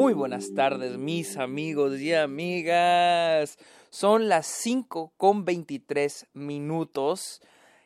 Muy 0.00 0.14
buenas 0.14 0.54
tardes, 0.54 0.96
mis 0.96 1.36
amigos 1.36 2.00
y 2.00 2.14
amigas. 2.14 3.58
Son 3.90 4.30
las 4.30 4.46
5 4.46 5.12
con 5.18 5.44
23 5.44 6.26
minutos. 6.32 7.42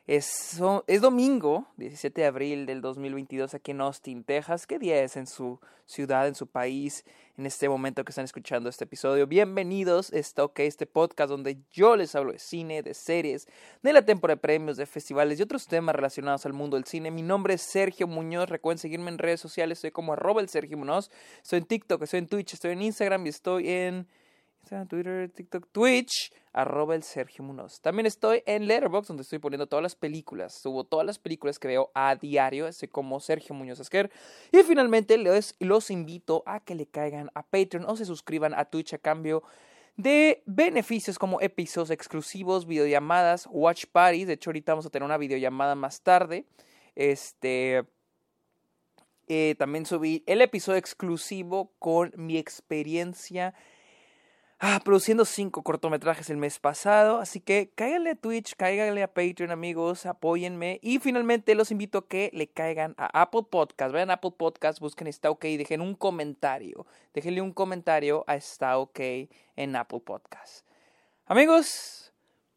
Es, 0.06 0.60
es, 0.86 1.00
domingo, 1.00 1.66
17 1.78 2.20
de 2.20 2.26
abril 2.26 2.66
del 2.66 2.82
2022, 2.82 3.54
aquí 3.54 3.70
en 3.70 3.80
Austin, 3.80 4.22
Texas. 4.22 4.66
¿Qué 4.66 4.78
día 4.78 5.02
es 5.02 5.16
en 5.16 5.26
su 5.26 5.60
ciudad, 5.86 6.28
en 6.28 6.34
su 6.34 6.46
país, 6.46 7.06
en 7.38 7.46
este 7.46 7.70
momento 7.70 8.04
que 8.04 8.10
están 8.10 8.26
escuchando 8.26 8.68
este 8.68 8.84
episodio? 8.84 9.26
Bienvenidos 9.26 10.12
a 10.12 10.44
OK, 10.44 10.58
este 10.58 10.84
podcast 10.84 11.30
donde 11.30 11.56
yo 11.72 11.96
les 11.96 12.14
hablo 12.14 12.32
de 12.32 12.38
cine, 12.38 12.82
de 12.82 12.92
series, 12.92 13.48
de 13.82 13.94
la 13.94 14.04
temporada 14.04 14.36
de 14.36 14.42
premios, 14.42 14.76
de 14.76 14.84
festivales 14.84 15.40
y 15.40 15.42
otros 15.42 15.66
temas 15.68 15.96
relacionados 15.96 16.44
al 16.44 16.52
mundo 16.52 16.76
del 16.76 16.84
cine. 16.84 17.10
Mi 17.10 17.22
nombre 17.22 17.54
es 17.54 17.62
Sergio 17.62 18.06
Muñoz. 18.06 18.50
Recuerden 18.50 18.80
seguirme 18.80 19.08
en 19.08 19.16
redes 19.16 19.40
sociales. 19.40 19.78
Soy 19.78 19.90
como 19.90 20.12
arroba 20.12 20.42
el 20.42 20.50
Sergio 20.50 20.76
Muñoz. 20.76 21.10
Estoy 21.42 21.60
en 21.60 21.64
TikTok, 21.64 22.02
estoy 22.02 22.18
en 22.18 22.26
Twitch, 22.26 22.52
estoy 22.52 22.72
en 22.72 22.82
Instagram 22.82 23.24
y 23.24 23.30
estoy 23.30 23.70
en 23.70 24.06
Twitter, 24.64 25.30
TikTok, 25.30 25.68
Twitch, 25.70 26.32
arroba 26.52 26.94
el 26.94 27.02
Sergio 27.02 27.44
Munoz. 27.44 27.80
También 27.80 28.06
estoy 28.06 28.42
en 28.46 28.66
Letterboxd, 28.66 29.08
donde 29.08 29.22
estoy 29.22 29.38
poniendo 29.38 29.66
todas 29.66 29.82
las 29.82 29.94
películas. 29.94 30.54
Subo 30.54 30.84
todas 30.84 31.06
las 31.06 31.18
películas 31.18 31.58
que 31.58 31.68
veo 31.68 31.90
a 31.94 32.16
diario, 32.16 32.66
así 32.66 32.88
como 32.88 33.20
Sergio 33.20 33.54
Muñoz 33.54 33.80
Esquer. 33.80 34.10
Y 34.52 34.62
finalmente 34.62 35.18
les, 35.18 35.54
los 35.58 35.90
invito 35.90 36.42
a 36.46 36.60
que 36.60 36.74
le 36.74 36.86
caigan 36.86 37.30
a 37.34 37.42
Patreon 37.42 37.84
o 37.86 37.96
se 37.96 38.04
suscriban 38.04 38.54
a 38.54 38.64
Twitch 38.64 38.94
a 38.94 38.98
cambio 38.98 39.42
de 39.96 40.42
beneficios 40.46 41.18
como 41.18 41.40
episodios 41.40 41.90
exclusivos, 41.90 42.66
videollamadas, 42.66 43.48
watch 43.50 43.84
parties. 43.92 44.26
De 44.26 44.34
hecho, 44.34 44.50
ahorita 44.50 44.72
vamos 44.72 44.86
a 44.86 44.90
tener 44.90 45.04
una 45.04 45.18
videollamada 45.18 45.74
más 45.74 46.00
tarde. 46.00 46.46
Este. 46.94 47.84
Eh, 49.26 49.54
también 49.58 49.86
subí 49.86 50.22
el 50.26 50.42
episodio 50.42 50.78
exclusivo 50.78 51.72
con 51.78 52.12
mi 52.14 52.36
experiencia 52.36 53.54
ah, 54.58 54.80
produciendo 54.84 55.24
cinco 55.24 55.62
cortometrajes 55.62 56.30
el 56.30 56.36
mes 56.36 56.58
pasado. 56.58 57.18
Así 57.18 57.40
que 57.40 57.70
cáiganle 57.74 58.10
a 58.10 58.14
Twitch, 58.14 58.54
cáiganle 58.56 59.02
a 59.02 59.12
Patreon, 59.12 59.50
amigos, 59.50 60.06
apóyenme. 60.06 60.78
Y 60.82 60.98
finalmente 60.98 61.54
los 61.54 61.70
invito 61.70 61.98
a 61.98 62.08
que 62.08 62.30
le 62.32 62.46
caigan 62.46 62.94
a 62.96 63.22
Apple 63.22 63.44
Podcast. 63.48 63.92
Vayan 63.92 64.10
a 64.10 64.14
Apple 64.14 64.32
Podcast, 64.36 64.80
busquen 64.80 65.06
Está 65.06 65.30
OK 65.30 65.44
y 65.46 65.56
dejen 65.56 65.80
un 65.80 65.94
comentario. 65.94 66.86
Déjenle 67.12 67.40
un 67.40 67.52
comentario 67.52 68.24
a 68.26 68.36
Está 68.36 68.78
OK 68.78 69.00
en 69.56 69.76
Apple 69.76 70.00
Podcast. 70.00 70.66
Amigos, 71.26 72.12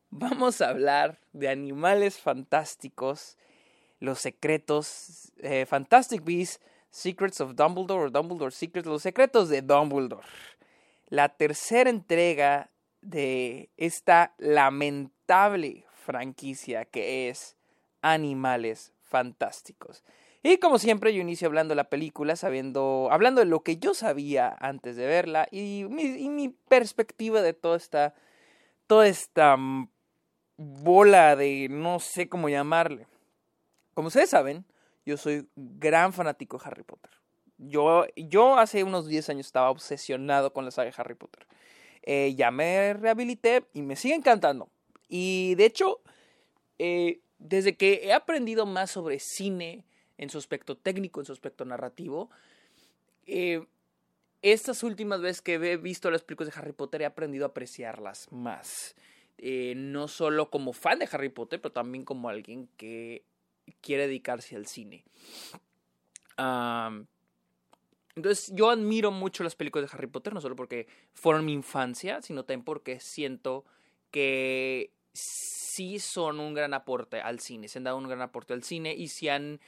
vamos 0.10 0.62
a 0.62 0.70
hablar 0.70 1.20
de 1.34 1.50
animales 1.50 2.20
fantásticos, 2.20 3.38
los 4.00 4.20
secretos, 4.20 5.32
eh, 5.38 5.66
Fantastic 5.66 6.24
Beasts, 6.24 6.60
Secrets 6.90 7.42
of 7.42 7.56
Dumbledore 7.56 8.10
Dumbledore 8.10 8.52
Secrets, 8.52 8.88
los 8.88 9.02
secretos 9.02 9.50
de 9.50 9.62
Dumbledore 9.62 10.26
la 11.08 11.30
tercera 11.30 11.90
entrega 11.90 12.70
de 13.02 13.70
esta 13.78 14.34
lamentable 14.38 15.86
franquicia 15.94 16.86
que 16.86 17.30
es 17.30 17.58
Animales 18.02 18.94
Fantásticos. 19.02 20.04
Y 20.44 20.60
como 20.60 20.80
siempre, 20.80 21.14
yo 21.14 21.22
inicio 21.22 21.48
hablando 21.48 21.74
de 21.74 21.78
la 21.78 21.90
película, 21.90 22.36
sabiendo, 22.36 23.10
hablando 23.12 23.42
de 23.42 23.48
lo 23.48 23.64
que 23.64 23.78
yo 23.78 23.94
sabía 23.94 24.56
antes 24.60 24.96
de 24.96 25.06
verla 25.06 25.48
y 25.52 25.86
mi, 25.90 26.50
perspectiva 26.70 27.42
de 27.42 27.54
toda 27.54 27.78
esta, 27.78 28.14
toda 28.86 29.08
esta 29.08 29.58
mm, 29.58 29.90
bola 30.58 31.36
de 31.36 31.68
no 31.70 32.00
sé 32.00 32.30
cómo 32.30 32.50
llamarle. 32.50 33.08
Como 33.94 34.10
ustedes 34.10 34.30
saben, 34.30 34.66
yo 35.06 35.18
soy 35.18 35.50
gran 35.56 36.14
fanático 36.14 36.58
de 36.58 36.64
Harry 36.66 36.84
Potter. 36.84 37.17
Yo, 37.58 38.06
yo 38.16 38.58
hace 38.58 38.84
unos 38.84 39.08
10 39.08 39.30
años 39.30 39.48
estaba 39.48 39.72
obsesionado 39.72 40.54
con 40.54 40.66
la 40.66 40.72
saga 40.72 40.92
Harry 40.96 41.16
Potter. 41.16 41.48
Eh, 42.10 42.36
ya 42.38 42.52
me 42.52 42.94
rehabilité 42.94 43.66
y 43.74 43.82
me 43.82 43.98
sigue 43.98 44.16
encantando. 44.16 44.70
Y 45.10 45.56
de 45.56 45.66
hecho, 45.66 46.00
eh, 46.80 47.20
desde 47.38 47.76
que 47.76 48.02
he 48.06 48.14
aprendido 48.14 48.66
más 48.66 48.92
sobre 48.92 49.20
cine 49.20 49.84
en 50.18 50.30
su 50.30 50.38
aspecto 50.38 50.78
técnico, 50.78 51.20
en 51.20 51.26
su 51.26 51.34
aspecto 51.34 51.66
narrativo, 51.66 52.30
eh, 53.26 53.66
estas 54.42 54.84
últimas 54.84 55.20
veces 55.20 55.42
que 55.42 55.56
he 55.56 55.76
visto 55.76 56.10
las 56.10 56.24
películas 56.24 56.54
de 56.54 56.62
Harry 56.62 56.72
Potter 56.72 57.02
he 57.02 57.06
aprendido 57.06 57.46
a 57.46 57.50
apreciarlas 57.50 58.32
más. 58.32 58.96
no 59.40 60.08
solo 60.08 60.50
como 60.50 60.74
fan 60.74 60.98
de 61.00 61.10
Harry 61.12 61.30
Potter, 61.30 61.62
pero 61.62 61.74
también 61.74 62.06
como 62.06 62.30
alguien 62.30 62.70
que 62.78 63.24
quiere 63.82 64.08
dedicarse 64.08 64.56
al 64.56 64.66
cine. 64.66 65.04
Entonces 68.18 68.52
yo 68.56 68.72
admiro 68.72 69.12
mucho 69.12 69.44
las 69.44 69.56
películas 69.56 69.92
de 69.92 69.96
Harry 69.96 70.08
Potter, 70.08 70.34
no 70.34 70.42
solo 70.42 70.56
porque 70.56 70.88
fueron 71.14 71.46
mi 71.46 71.54
infancia, 71.54 72.20
sino 72.24 72.46
también 72.46 72.64
porque 72.66 73.00
siento 73.00 73.64
que 74.10 74.92
sí 75.14 76.00
son 76.00 76.40
un 76.40 76.56
gran 76.56 76.74
aporte 76.74 77.22
al 77.22 77.40
cine, 77.40 77.68
se 77.68 77.78
han 77.78 77.84
dado 77.84 77.98
un 77.98 78.08
gran 78.08 78.24
aporte 78.24 78.54
al 78.54 78.64
cine 78.64 78.96
y 78.96 79.10
si 79.10 79.30
han... 79.30 79.60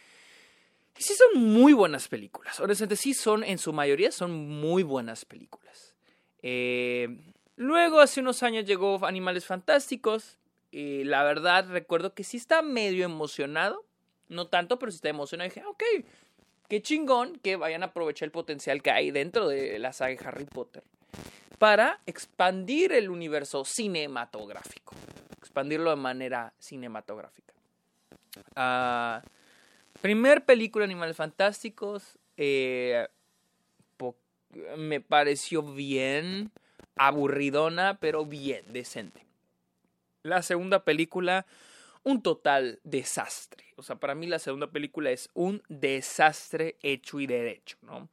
Sí 0.95 1.13
son 1.13 1.43
muy 1.43 1.73
buenas 1.73 2.07
películas, 2.07 2.59
honestamente 2.59 2.95
sí 2.95 3.13
son, 3.13 3.43
en 3.43 3.59
su 3.59 3.71
mayoría 3.71 4.11
son 4.11 4.31
muy 4.31 4.81
buenas 4.81 5.25
películas. 5.25 5.93
Eh, 6.41 7.07
luego 7.55 7.99
hace 7.99 8.19
unos 8.19 8.41
años 8.41 8.65
llegó 8.65 9.05
Animales 9.05 9.45
Fantásticos 9.45 10.39
y 10.71 11.03
la 11.03 11.23
verdad 11.23 11.69
recuerdo 11.69 12.15
que 12.15 12.23
sí 12.23 12.37
está 12.37 12.63
medio 12.63 13.05
emocionado, 13.05 13.85
no 14.27 14.47
tanto, 14.47 14.79
pero 14.79 14.91
sí 14.91 14.95
está 14.95 15.09
emocionado 15.09 15.45
y 15.45 15.53
dije, 15.53 15.67
ok, 15.67 15.83
qué 16.69 16.81
chingón 16.81 17.37
que 17.39 17.55
vayan 17.57 17.83
a 17.83 17.87
aprovechar 17.87 18.27
el 18.27 18.31
potencial 18.31 18.81
que 18.81 18.91
hay 18.91 19.11
dentro 19.11 19.47
de 19.47 19.79
la 19.79 19.91
saga 19.91 20.15
Harry 20.29 20.45
Potter 20.45 20.83
para 21.57 21.99
expandir 22.05 22.93
el 22.93 23.09
universo 23.09 23.65
cinematográfico, 23.65 24.95
expandirlo 25.37 25.89
de 25.89 25.97
manera 25.97 26.53
cinematográfica. 26.59 27.53
Uh, 28.55 29.21
primer 30.01 30.45
película 30.45 30.85
Animales 30.85 31.17
Fantásticos, 31.17 32.17
eh, 32.37 33.07
me 34.77 35.01
pareció 35.01 35.61
bien, 35.61 36.51
aburridona, 36.95 37.97
pero 37.99 38.25
bien, 38.25 38.63
decente. 38.71 39.25
La 40.23 40.41
segunda 40.41 40.83
película 40.83 41.45
un 42.09 42.23
total 42.23 42.79
desastre. 42.83 43.65
O 43.75 43.83
sea, 43.83 43.97
para 43.97 44.15
mí 44.15 44.25
la 44.27 44.39
segunda 44.39 44.71
película 44.71 45.11
es 45.11 45.29
un 45.33 45.61
desastre 45.69 46.77
hecho 46.81 47.19
y 47.19 47.27
derecho, 47.27 47.77
¿no? 47.81 48.09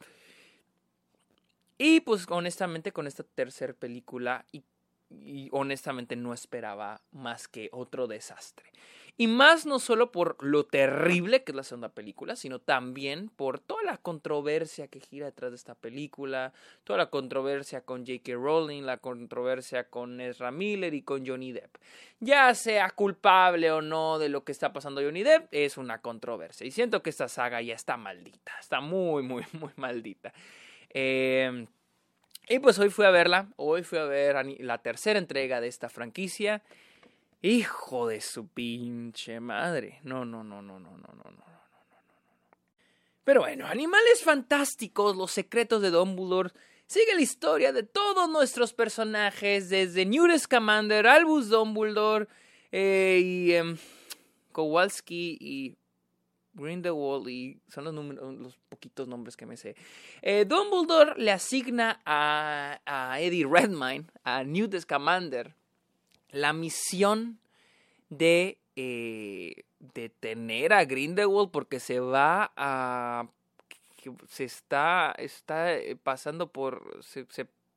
Y 1.78 2.00
pues 2.00 2.26
honestamente 2.28 2.92
con 2.92 3.06
esta 3.06 3.22
tercera 3.22 3.72
película 3.72 4.44
y, 4.52 4.64
y 5.10 5.48
honestamente 5.52 6.16
no 6.16 6.32
esperaba 6.32 7.02
más 7.10 7.48
que 7.48 7.68
otro 7.72 8.06
desastre. 8.06 8.70
Y 9.18 9.28
más 9.28 9.64
no 9.64 9.78
solo 9.78 10.12
por 10.12 10.36
lo 10.44 10.66
terrible 10.66 11.42
que 11.42 11.52
es 11.52 11.56
la 11.56 11.62
segunda 11.62 11.88
película, 11.88 12.36
sino 12.36 12.58
también 12.58 13.30
por 13.30 13.58
toda 13.58 13.82
la 13.82 13.96
controversia 13.96 14.88
que 14.88 15.00
gira 15.00 15.24
detrás 15.24 15.52
de 15.52 15.56
esta 15.56 15.74
película, 15.74 16.52
toda 16.84 16.98
la 16.98 17.10
controversia 17.10 17.80
con 17.80 18.04
J.K. 18.06 18.34
Rowling, 18.34 18.82
la 18.82 18.98
controversia 18.98 19.88
con 19.88 20.20
Ezra 20.20 20.50
Miller 20.50 20.92
y 20.92 21.00
con 21.00 21.26
Johnny 21.26 21.52
Depp. 21.52 21.76
Ya 22.20 22.54
sea 22.54 22.90
culpable 22.90 23.70
o 23.70 23.80
no 23.80 24.18
de 24.18 24.28
lo 24.28 24.44
que 24.44 24.52
está 24.52 24.74
pasando 24.74 25.00
Johnny 25.00 25.22
Depp, 25.22 25.48
es 25.50 25.78
una 25.78 26.02
controversia. 26.02 26.66
Y 26.66 26.70
siento 26.70 27.02
que 27.02 27.08
esta 27.08 27.28
saga 27.28 27.62
ya 27.62 27.74
está 27.74 27.96
maldita, 27.96 28.52
está 28.60 28.82
muy, 28.82 29.22
muy, 29.22 29.44
muy 29.52 29.72
maldita. 29.76 30.34
Eh, 30.90 31.66
y 32.48 32.58
pues 32.58 32.78
hoy 32.78 32.90
fui 32.90 33.06
a 33.06 33.10
verla, 33.10 33.48
hoy 33.56 33.82
fui 33.82 33.98
a 33.98 34.04
ver 34.04 34.36
la 34.60 34.78
tercera 34.78 35.18
entrega 35.18 35.60
de 35.60 35.68
esta 35.68 35.88
franquicia. 35.88 36.62
Hijo 37.42 38.08
de 38.08 38.20
su 38.20 38.48
pinche 38.48 39.40
madre. 39.40 40.00
No, 40.02 40.24
no, 40.24 40.42
no, 40.42 40.62
no, 40.62 40.78
no, 40.78 40.90
no, 40.90 40.96
no, 40.96 41.14
no, 41.14 41.30
no, 41.30 41.30
no, 41.30 41.30
no. 41.30 41.56
Pero 43.24 43.40
bueno, 43.40 43.66
Animales 43.66 44.22
Fantásticos, 44.22 45.16
los 45.16 45.32
secretos 45.32 45.82
de 45.82 45.90
Dumbledore. 45.90 46.52
Sigue 46.86 47.14
la 47.16 47.20
historia 47.20 47.72
de 47.72 47.82
todos 47.82 48.30
nuestros 48.30 48.72
personajes, 48.72 49.68
desde 49.68 50.06
Newt 50.06 50.38
Scamander, 50.38 51.08
Albus 51.08 51.48
Dumbledore 51.48 52.28
eh, 52.70 53.20
y 53.20 53.52
eh, 53.52 53.76
Kowalski 54.52 55.36
y 55.40 55.76
Grindelwald 56.54 57.28
y 57.28 57.60
son 57.68 57.84
los, 57.84 57.94
los 58.38 58.56
poquitos 58.68 59.08
nombres 59.08 59.36
que 59.36 59.44
me 59.44 59.56
sé. 59.56 59.74
Eh, 60.22 60.44
Dumbledore 60.44 61.14
le 61.16 61.32
asigna 61.32 62.00
a, 62.06 62.80
a 62.86 63.20
Eddie 63.20 63.44
Redmayne, 63.44 64.06
a 64.22 64.44
Newt 64.44 64.78
Scamander, 64.78 65.56
la 66.36 66.52
misión 66.52 67.38
de 68.08 68.58
eh, 68.76 69.64
detener 69.80 70.72
a 70.72 70.84
Grindelwald 70.84 71.50
porque 71.50 71.80
se 71.80 72.00
va 72.00 72.52
a 72.56 73.28
se 74.28 74.44
está 74.44 75.14
está 75.18 75.74
eh, 75.74 75.96
pasando 75.96 76.52
por 76.52 77.00
se, 77.02 77.26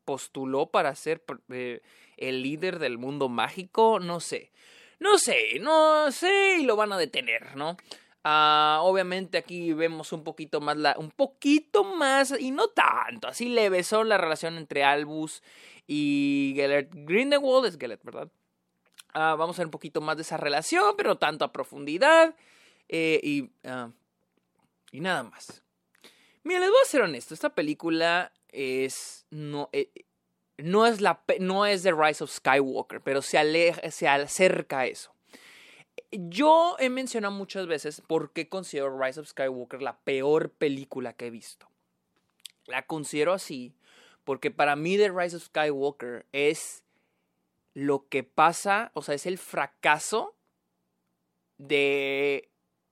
postuló 0.05 0.67
para 0.67 0.93
ser 0.95 1.23
eh, 1.49 1.81
el 2.17 2.43
líder 2.43 2.79
del 2.79 2.97
mundo 2.97 3.29
mágico 3.29 3.99
no 3.99 4.19
sé. 4.19 4.51
No 4.99 5.17
sé 5.17 5.59
no 5.59 6.11
sé 6.11 6.57
y 6.59 6.65
lo 6.65 6.75
van 6.75 6.91
a 6.91 6.97
detener 6.97 7.55
no 7.55 7.77
Ah, 8.23 8.79
obviamente 8.83 9.37
aquí 9.37 9.71
vemos 9.73 10.11
un 10.11 10.23
poquito 10.23 10.59
más, 10.59 10.75
la, 10.75 10.95
un 10.97 11.09
poquito 11.09 11.85
más, 11.85 12.35
y 12.37 12.51
no 12.51 12.67
tanto, 12.67 13.29
así 13.29 13.47
leve, 13.47 13.81
son 13.83 14.09
la 14.09 14.17
relación 14.17 14.57
entre 14.57 14.83
Albus 14.83 15.41
y 15.87 16.51
Gellert. 16.55 16.91
Grindelwald, 16.93 17.65
es 17.65 17.77
Gellert, 17.77 18.03
¿verdad? 18.03 18.29
Vamos 19.13 19.57
a 19.57 19.61
ver 19.61 19.67
un 19.67 19.71
poquito 19.71 20.01
más 20.01 20.17
de 20.17 20.23
esa 20.23 20.37
relación, 20.37 20.95
pero 20.97 21.09
no 21.09 21.17
tanto 21.17 21.45
a 21.45 21.51
profundidad. 21.51 22.35
Eh, 22.87 23.19
y, 23.23 23.49
ah, 23.63 23.91
y 24.91 24.99
nada 25.01 25.23
más. 25.23 25.63
Mira, 26.43 26.59
les 26.59 26.69
voy 26.69 26.79
a 26.81 26.89
ser 26.89 27.01
honesto, 27.01 27.33
esta 27.33 27.53
película 27.53 28.31
es... 28.49 29.25
No, 29.29 29.69
eh, 29.73 29.91
no 30.57 30.85
es, 30.85 30.99
la, 30.99 31.23
no 31.39 31.65
es 31.65 31.83
The 31.83 31.93
Rise 31.93 32.23
of 32.23 32.31
Skywalker, 32.31 33.01
pero 33.01 33.21
se, 33.21 33.37
aleja, 33.37 33.91
se 33.91 34.07
acerca 34.07 34.79
a 34.79 34.85
eso. 34.87 35.13
Yo 36.11 36.75
he 36.79 36.89
mencionado 36.89 37.33
muchas 37.33 37.67
veces 37.67 38.01
por 38.01 38.31
qué 38.33 38.49
considero 38.49 38.99
Rise 38.99 39.19
of 39.19 39.27
Skywalker 39.27 39.81
la 39.81 39.97
peor 39.99 40.49
película 40.49 41.13
que 41.13 41.27
he 41.27 41.29
visto. 41.29 41.69
La 42.65 42.85
considero 42.85 43.33
así 43.33 43.73
porque 44.29 44.51
para 44.51 44.75
mí 44.75 44.95
The 44.95 45.09
Rise 45.09 45.37
of 45.37 45.43
Skywalker 45.43 46.25
es 46.33 46.83
lo 47.79 48.07
que 48.09 48.23
pasa, 48.23 48.91
o 48.93 49.01
sea, 49.01 49.15
es 49.15 49.25
el 49.25 49.37
fracaso 49.37 50.35
de, 51.57 52.49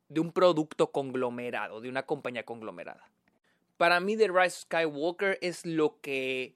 de 0.08 0.20
un 0.22 0.32
producto 0.32 0.92
conglomerado, 0.92 1.82
de 1.82 1.90
una 1.90 2.04
compañía 2.04 2.44
conglomerada. 2.44 3.10
Para 3.78 4.00
mí 4.00 4.16
The 4.16 4.30
Rise 4.30 4.46
of 4.46 4.62
Skywalker 4.64 5.38
es 5.42 5.66
lo 5.66 6.00
que 6.02 6.56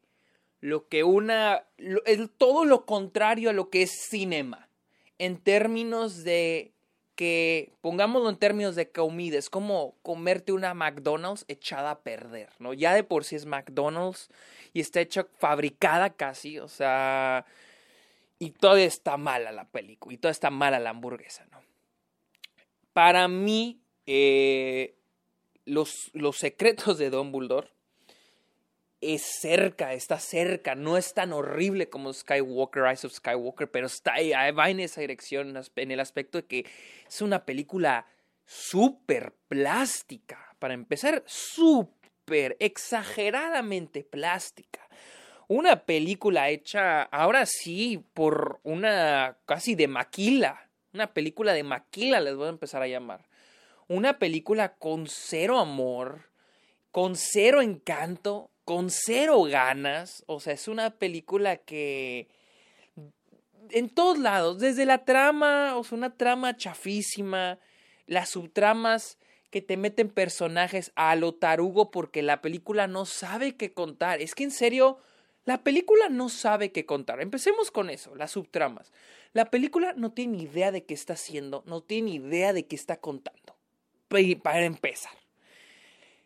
lo 0.61 0.87
que 0.87 1.03
una 1.03 1.65
es 2.05 2.29
todo 2.37 2.65
lo 2.65 2.85
contrario 2.85 3.49
a 3.49 3.53
lo 3.53 3.69
que 3.69 3.81
es 3.81 3.91
cinema 4.09 4.69
en 5.17 5.37
términos 5.37 6.23
de 6.23 6.71
que, 7.15 7.73
pongámoslo 7.81 8.29
en 8.29 8.37
términos 8.37 8.75
de 8.75 8.89
comida, 8.89 9.37
es 9.37 9.49
como 9.49 9.95
comerte 10.01 10.51
una 10.51 10.73
McDonald's 10.73 11.45
echada 11.47 11.91
a 11.91 11.99
perder, 11.99 12.49
¿no? 12.59 12.73
Ya 12.73 12.93
de 12.93 13.03
por 13.03 13.25
sí 13.25 13.35
es 13.35 13.45
McDonald's 13.45 14.29
y 14.73 14.79
está 14.79 15.01
hecha, 15.01 15.27
fabricada 15.37 16.11
casi, 16.11 16.59
o 16.59 16.67
sea, 16.67 17.45
y 18.41 18.49
todavía 18.49 18.85
está 18.85 19.17
mala 19.17 19.51
la 19.51 19.65
película, 19.65 20.15
y 20.15 20.17
todavía 20.17 20.31
está 20.31 20.49
mala 20.49 20.79
la 20.79 20.89
hamburguesa, 20.89 21.45
¿no? 21.51 21.61
Para 22.91 23.27
mí, 23.27 23.83
eh, 24.07 24.97
los, 25.65 26.09
los 26.13 26.37
secretos 26.37 26.97
de 26.97 27.11
Dumbledore 27.11 27.67
es 28.99 29.21
cerca, 29.39 29.93
está 29.93 30.17
cerca, 30.17 30.73
no 30.73 30.97
es 30.97 31.13
tan 31.13 31.33
horrible 31.33 31.89
como 31.89 32.11
Skywalker, 32.11 32.81
Rise 32.81 33.05
of 33.05 33.13
Skywalker, 33.13 33.69
pero 33.69 33.85
está 33.85 34.13
va 34.57 34.69
en 34.71 34.79
esa 34.79 35.01
dirección 35.01 35.55
en 35.75 35.91
el 35.91 35.99
aspecto 35.99 36.39
de 36.39 36.47
que 36.47 36.65
es 37.07 37.21
una 37.21 37.45
película 37.45 38.07
súper 38.43 39.35
plástica, 39.49 40.55
para 40.57 40.73
empezar, 40.73 41.23
súper 41.27 42.57
exageradamente 42.59 44.03
plástica. 44.03 44.81
Una 45.53 45.83
película 45.83 46.49
hecha, 46.49 47.01
ahora 47.01 47.45
sí, 47.45 48.01
por 48.13 48.61
una 48.63 49.37
casi 49.45 49.75
de 49.75 49.89
maquila, 49.89 50.69
una 50.93 51.13
película 51.13 51.51
de 51.51 51.63
maquila 51.63 52.21
les 52.21 52.37
voy 52.37 52.45
a 52.45 52.51
empezar 52.51 52.81
a 52.81 52.87
llamar. 52.87 53.27
Una 53.89 54.17
película 54.17 54.75
con 54.75 55.07
cero 55.07 55.59
amor, 55.59 56.29
con 56.91 57.17
cero 57.17 57.61
encanto, 57.61 58.49
con 58.63 58.89
cero 58.89 59.43
ganas. 59.43 60.23
O 60.25 60.39
sea, 60.39 60.53
es 60.53 60.69
una 60.69 60.91
película 60.91 61.57
que 61.57 62.29
en 63.71 63.89
todos 63.89 64.19
lados, 64.19 64.57
desde 64.57 64.85
la 64.85 65.03
trama, 65.03 65.75
o 65.75 65.83
sea, 65.83 65.97
una 65.97 66.15
trama 66.15 66.55
chafísima, 66.55 67.59
las 68.07 68.29
subtramas 68.29 69.17
que 69.49 69.61
te 69.61 69.75
meten 69.75 70.07
personajes 70.07 70.93
a 70.95 71.13
lo 71.17 71.33
tarugo 71.33 71.91
porque 71.91 72.21
la 72.21 72.41
película 72.41 72.87
no 72.87 73.05
sabe 73.05 73.57
qué 73.57 73.73
contar. 73.73 74.21
Es 74.21 74.33
que 74.33 74.45
en 74.45 74.51
serio, 74.51 75.01
la 75.45 75.63
película 75.63 76.09
no 76.09 76.29
sabe 76.29 76.71
qué 76.71 76.85
contar. 76.85 77.21
Empecemos 77.21 77.71
con 77.71 77.89
eso, 77.89 78.15
las 78.15 78.31
subtramas. 78.31 78.91
La 79.33 79.45
película 79.45 79.93
no 79.93 80.11
tiene 80.11 80.37
idea 80.37 80.71
de 80.71 80.85
qué 80.85 80.93
está 80.93 81.13
haciendo, 81.13 81.63
no 81.65 81.81
tiene 81.81 82.11
idea 82.11 82.53
de 82.53 82.67
qué 82.67 82.75
está 82.75 82.97
contando. 82.97 83.55
Para 84.43 84.65
empezar. 84.65 85.13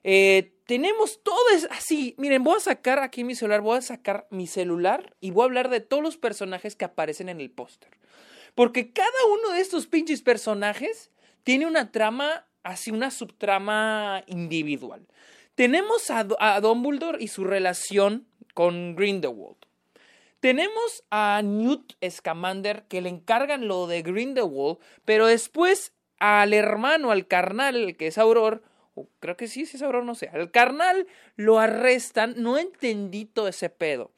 Eh, 0.04 0.54
tenemos 0.66 1.24
todo 1.24 1.36
así. 1.70 2.16
Miren, 2.18 2.44
voy 2.44 2.58
a 2.58 2.60
sacar 2.60 3.00
aquí 3.00 3.24
mi 3.24 3.36
celular, 3.36 3.62
voy 3.62 3.78
a 3.78 3.82
sacar 3.82 4.28
mi 4.32 4.48
celular 4.48 5.16
y 5.22 5.32
voy 5.32 5.44
a 5.44 5.46
hablar 5.46 5.70
de 5.70 5.82
todos 5.82 6.04
los 6.04 6.18
personajes 6.18 6.76
que 6.76 6.86
aparecen 6.86 7.30
en 7.30 7.40
el 7.40 7.52
póster. 7.52 7.92
Porque 8.54 8.92
cada 8.92 9.26
uno 9.34 9.54
de 9.54 9.62
estos 9.62 9.88
pinches 9.88 10.22
personajes 10.22 11.12
tiene 11.44 11.68
una 11.68 11.92
trama, 11.92 12.48
así 12.64 12.92
una 12.92 13.12
subtrama 13.12 14.24
individual. 14.28 15.08
Tenemos 15.54 16.10
a, 16.10 16.28
a 16.40 16.60
Dumbledore 16.62 17.24
y 17.24 17.28
su 17.28 17.44
relación 17.44 18.28
con 18.56 18.96
Grindelwald. 18.96 19.58
Tenemos 20.40 21.04
a 21.12 21.42
Newt 21.44 21.94
Scamander 22.10 22.86
que 22.88 23.02
le 23.02 23.10
encargan 23.10 23.68
lo 23.68 23.86
de 23.86 24.02
Grindelwald, 24.02 24.80
pero 25.04 25.28
después 25.28 25.94
al 26.18 26.54
hermano, 26.54 27.12
al 27.12 27.28
carnal, 27.28 27.96
que 27.98 28.08
es 28.08 28.18
Auror, 28.18 28.64
creo 29.20 29.38
que 29.38 29.48
sí, 29.48 29.66
sí 29.66 29.78
es 29.78 29.84
Auror, 29.84 30.04
no 30.06 30.16
sé. 30.16 30.30
Al 30.30 30.50
carnal 30.52 31.08
lo 31.36 31.60
arrestan, 31.60 32.36
no 32.38 32.58
entendí 32.58 33.26
todo 33.26 33.48
ese 33.48 33.70
pedo. 33.70 34.12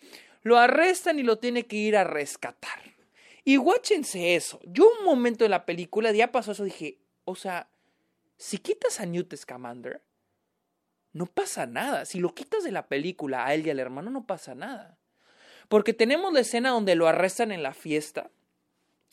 Lo 0.44 0.58
arrestan 0.58 1.20
y 1.20 1.24
lo 1.24 1.40
tiene 1.40 1.66
que 1.66 1.78
ir 1.78 1.98
a 1.98 2.04
rescatar. 2.04 2.96
Y 3.44 3.56
guáchense 3.56 4.36
eso. 4.36 4.60
Yo 4.66 4.90
un 5.00 5.06
momento 5.06 5.46
en 5.46 5.52
la 5.52 5.66
película, 5.66 6.12
ya 6.12 6.32
pasó 6.32 6.52
eso, 6.52 6.64
dije, 6.64 7.00
o 7.26 7.36
sea, 7.36 7.70
si 8.38 8.60
quitas 8.60 9.00
a 9.00 9.06
Newt 9.06 9.34
Scamander, 9.36 10.02
no 11.18 11.26
pasa 11.26 11.66
nada. 11.66 12.06
Si 12.06 12.20
lo 12.20 12.34
quitas 12.34 12.64
de 12.64 12.72
la 12.72 12.88
película 12.88 13.46
a 13.46 13.54
él 13.54 13.66
y 13.66 13.70
al 13.70 13.80
hermano, 13.80 14.12
no 14.12 14.26
pasa 14.26 14.56
nada. 14.56 14.98
Porque 15.68 15.94
tenemos 15.94 16.32
la 16.34 16.42
escena 16.42 16.70
donde 16.70 16.96
lo 16.96 17.08
arrestan 17.08 17.52
en 17.52 17.64
la 17.64 17.74
fiesta 17.74 18.30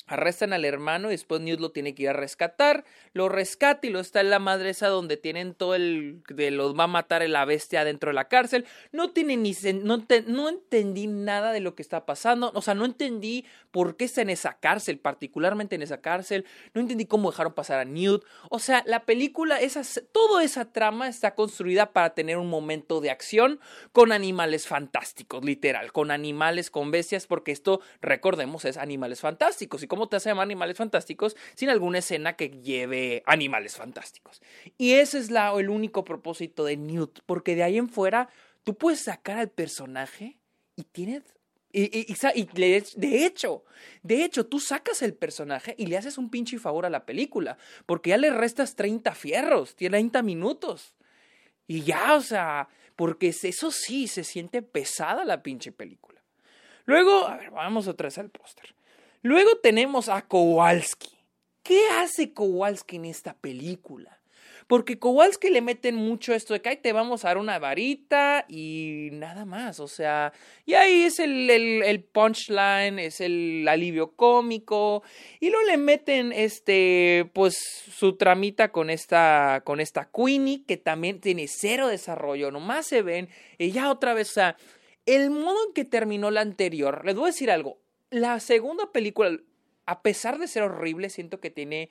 Arrestan 0.06 0.52
al 0.52 0.66
hermano 0.66 1.08
y 1.08 1.12
después 1.12 1.40
Newt 1.40 1.60
lo 1.60 1.70
tiene 1.70 1.94
que 1.94 2.02
ir 2.02 2.10
a 2.10 2.12
rescatar. 2.12 2.84
Lo 3.14 3.30
rescata 3.30 3.86
y 3.86 3.90
lo 3.90 4.00
está 4.00 4.20
en 4.20 4.28
la 4.28 4.38
madre 4.38 4.68
esa 4.68 4.88
donde 4.88 5.16
tienen 5.16 5.54
todo 5.54 5.74
el. 5.74 6.22
de 6.28 6.50
los 6.50 6.78
va 6.78 6.84
a 6.84 6.88
matar 6.88 7.26
la 7.26 7.46
bestia 7.46 7.84
dentro 7.84 8.10
de 8.10 8.14
la 8.14 8.28
cárcel. 8.28 8.66
No 8.92 9.12
tiene 9.12 9.38
ni. 9.38 9.54
No, 9.82 10.04
no 10.26 10.48
entendí 10.50 11.06
nada 11.06 11.52
de 11.52 11.60
lo 11.60 11.74
que 11.74 11.80
está 11.80 12.04
pasando. 12.04 12.52
O 12.54 12.60
sea, 12.60 12.74
no 12.74 12.84
entendí 12.84 13.46
por 13.74 13.96
qué 13.96 14.04
está 14.04 14.22
en 14.22 14.30
esa 14.30 14.60
cárcel, 14.60 15.00
particularmente 15.00 15.74
en 15.74 15.82
esa 15.82 16.00
cárcel. 16.00 16.46
No 16.74 16.80
entendí 16.80 17.06
cómo 17.06 17.32
dejaron 17.32 17.54
pasar 17.54 17.80
a 17.80 17.84
Newt. 17.84 18.24
O 18.48 18.60
sea, 18.60 18.84
la 18.86 19.04
película, 19.04 19.60
esa, 19.60 19.82
toda 20.12 20.44
esa 20.44 20.70
trama 20.70 21.08
está 21.08 21.34
construida 21.34 21.92
para 21.92 22.14
tener 22.14 22.38
un 22.38 22.48
momento 22.48 23.00
de 23.00 23.10
acción 23.10 23.58
con 23.90 24.12
animales 24.12 24.68
fantásticos, 24.68 25.44
literal. 25.44 25.90
Con 25.90 26.12
animales, 26.12 26.70
con 26.70 26.92
bestias, 26.92 27.26
porque 27.26 27.50
esto, 27.50 27.80
recordemos, 28.00 28.64
es 28.64 28.76
animales 28.76 29.20
fantásticos. 29.20 29.82
Y 29.82 29.88
¿Cómo 29.88 30.08
te 30.08 30.14
hace 30.14 30.28
llamar 30.28 30.44
animales 30.44 30.76
fantásticos 30.76 31.34
sin 31.56 31.68
alguna 31.68 31.98
escena 31.98 32.34
que 32.34 32.50
lleve 32.50 33.24
animales 33.26 33.74
fantásticos? 33.74 34.40
Y 34.78 34.92
ese 34.92 35.18
es 35.18 35.32
la, 35.32 35.52
el 35.58 35.68
único 35.68 36.04
propósito 36.04 36.64
de 36.64 36.76
Newt, 36.76 37.22
porque 37.26 37.56
de 37.56 37.64
ahí 37.64 37.76
en 37.76 37.88
fuera 37.88 38.28
tú 38.62 38.76
puedes 38.76 39.00
sacar 39.00 39.38
al 39.38 39.50
personaje 39.50 40.38
y 40.76 40.84
tienes 40.84 41.24
y, 41.76 42.48
de 42.96 43.26
hecho, 43.26 43.64
de 44.02 44.24
hecho, 44.24 44.46
tú 44.46 44.60
sacas 44.60 45.02
el 45.02 45.14
personaje 45.14 45.74
y 45.76 45.86
le 45.86 45.96
haces 45.96 46.18
un 46.18 46.30
pinche 46.30 46.58
favor 46.58 46.86
a 46.86 46.90
la 46.90 47.04
película, 47.04 47.58
porque 47.86 48.10
ya 48.10 48.16
le 48.16 48.30
restas 48.30 48.76
30 48.76 49.14
fierros, 49.14 49.74
30 49.74 50.22
minutos. 50.22 50.94
Y 51.66 51.82
ya, 51.82 52.14
o 52.14 52.20
sea, 52.20 52.68
porque 52.94 53.28
eso 53.28 53.70
sí, 53.70 54.06
se 54.06 54.22
siente 54.22 54.62
pesada 54.62 55.24
la 55.24 55.42
pinche 55.42 55.72
película. 55.72 56.22
Luego, 56.84 57.26
a 57.26 57.36
ver, 57.38 57.50
vamos 57.50 57.88
otra 57.88 58.06
vez 58.06 58.18
al 58.18 58.30
póster. 58.30 58.74
Luego 59.22 59.56
tenemos 59.56 60.08
a 60.08 60.22
Kowalski. 60.22 61.18
¿Qué 61.62 61.88
hace 61.98 62.32
Kowalski 62.32 62.96
en 62.96 63.06
esta 63.06 63.34
película? 63.34 64.13
Porque 64.66 64.98
Kowalski 64.98 65.50
le 65.50 65.60
meten 65.60 65.96
mucho 65.96 66.34
esto 66.34 66.54
de 66.54 66.62
que 66.62 66.76
te 66.76 66.92
vamos 66.92 67.24
a 67.24 67.28
dar 67.28 67.38
una 67.38 67.58
varita 67.58 68.44
y 68.48 69.10
nada 69.12 69.44
más. 69.44 69.80
O 69.80 69.88
sea, 69.88 70.32
y 70.64 70.74
ahí 70.74 71.02
es 71.02 71.18
el, 71.18 71.50
el, 71.50 72.02
punchline, 72.02 72.98
es 72.98 73.20
el 73.20 73.66
alivio 73.68 74.12
cómico. 74.12 75.02
Y 75.40 75.50
luego 75.50 75.66
le 75.66 75.76
meten 75.76 76.32
este, 76.32 77.30
pues, 77.32 77.56
su 77.56 78.16
tramita 78.16 78.72
con 78.72 78.90
esta, 78.90 79.62
con 79.64 79.80
esta 79.80 80.10
Queenie, 80.10 80.64
que 80.66 80.76
también 80.76 81.20
tiene 81.20 81.46
cero 81.48 81.88
desarrollo. 81.88 82.50
Nomás 82.50 82.86
se 82.86 83.02
ven. 83.02 83.28
Y 83.58 83.70
ya 83.70 83.90
otra 83.90 84.14
vez, 84.14 84.30
o 84.30 84.34
sea, 84.34 84.56
el 85.06 85.30
modo 85.30 85.66
en 85.66 85.74
que 85.74 85.84
terminó 85.84 86.30
la 86.30 86.40
anterior, 86.40 87.04
les 87.04 87.14
voy 87.14 87.24
a 87.24 87.26
decir 87.26 87.50
algo 87.50 87.84
la 88.14 88.38
segunda 88.38 88.92
película, 88.92 89.36
a 89.86 90.02
pesar 90.02 90.38
de 90.38 90.46
ser 90.46 90.62
horrible, 90.62 91.10
siento 91.10 91.40
que 91.40 91.50
tiene 91.50 91.90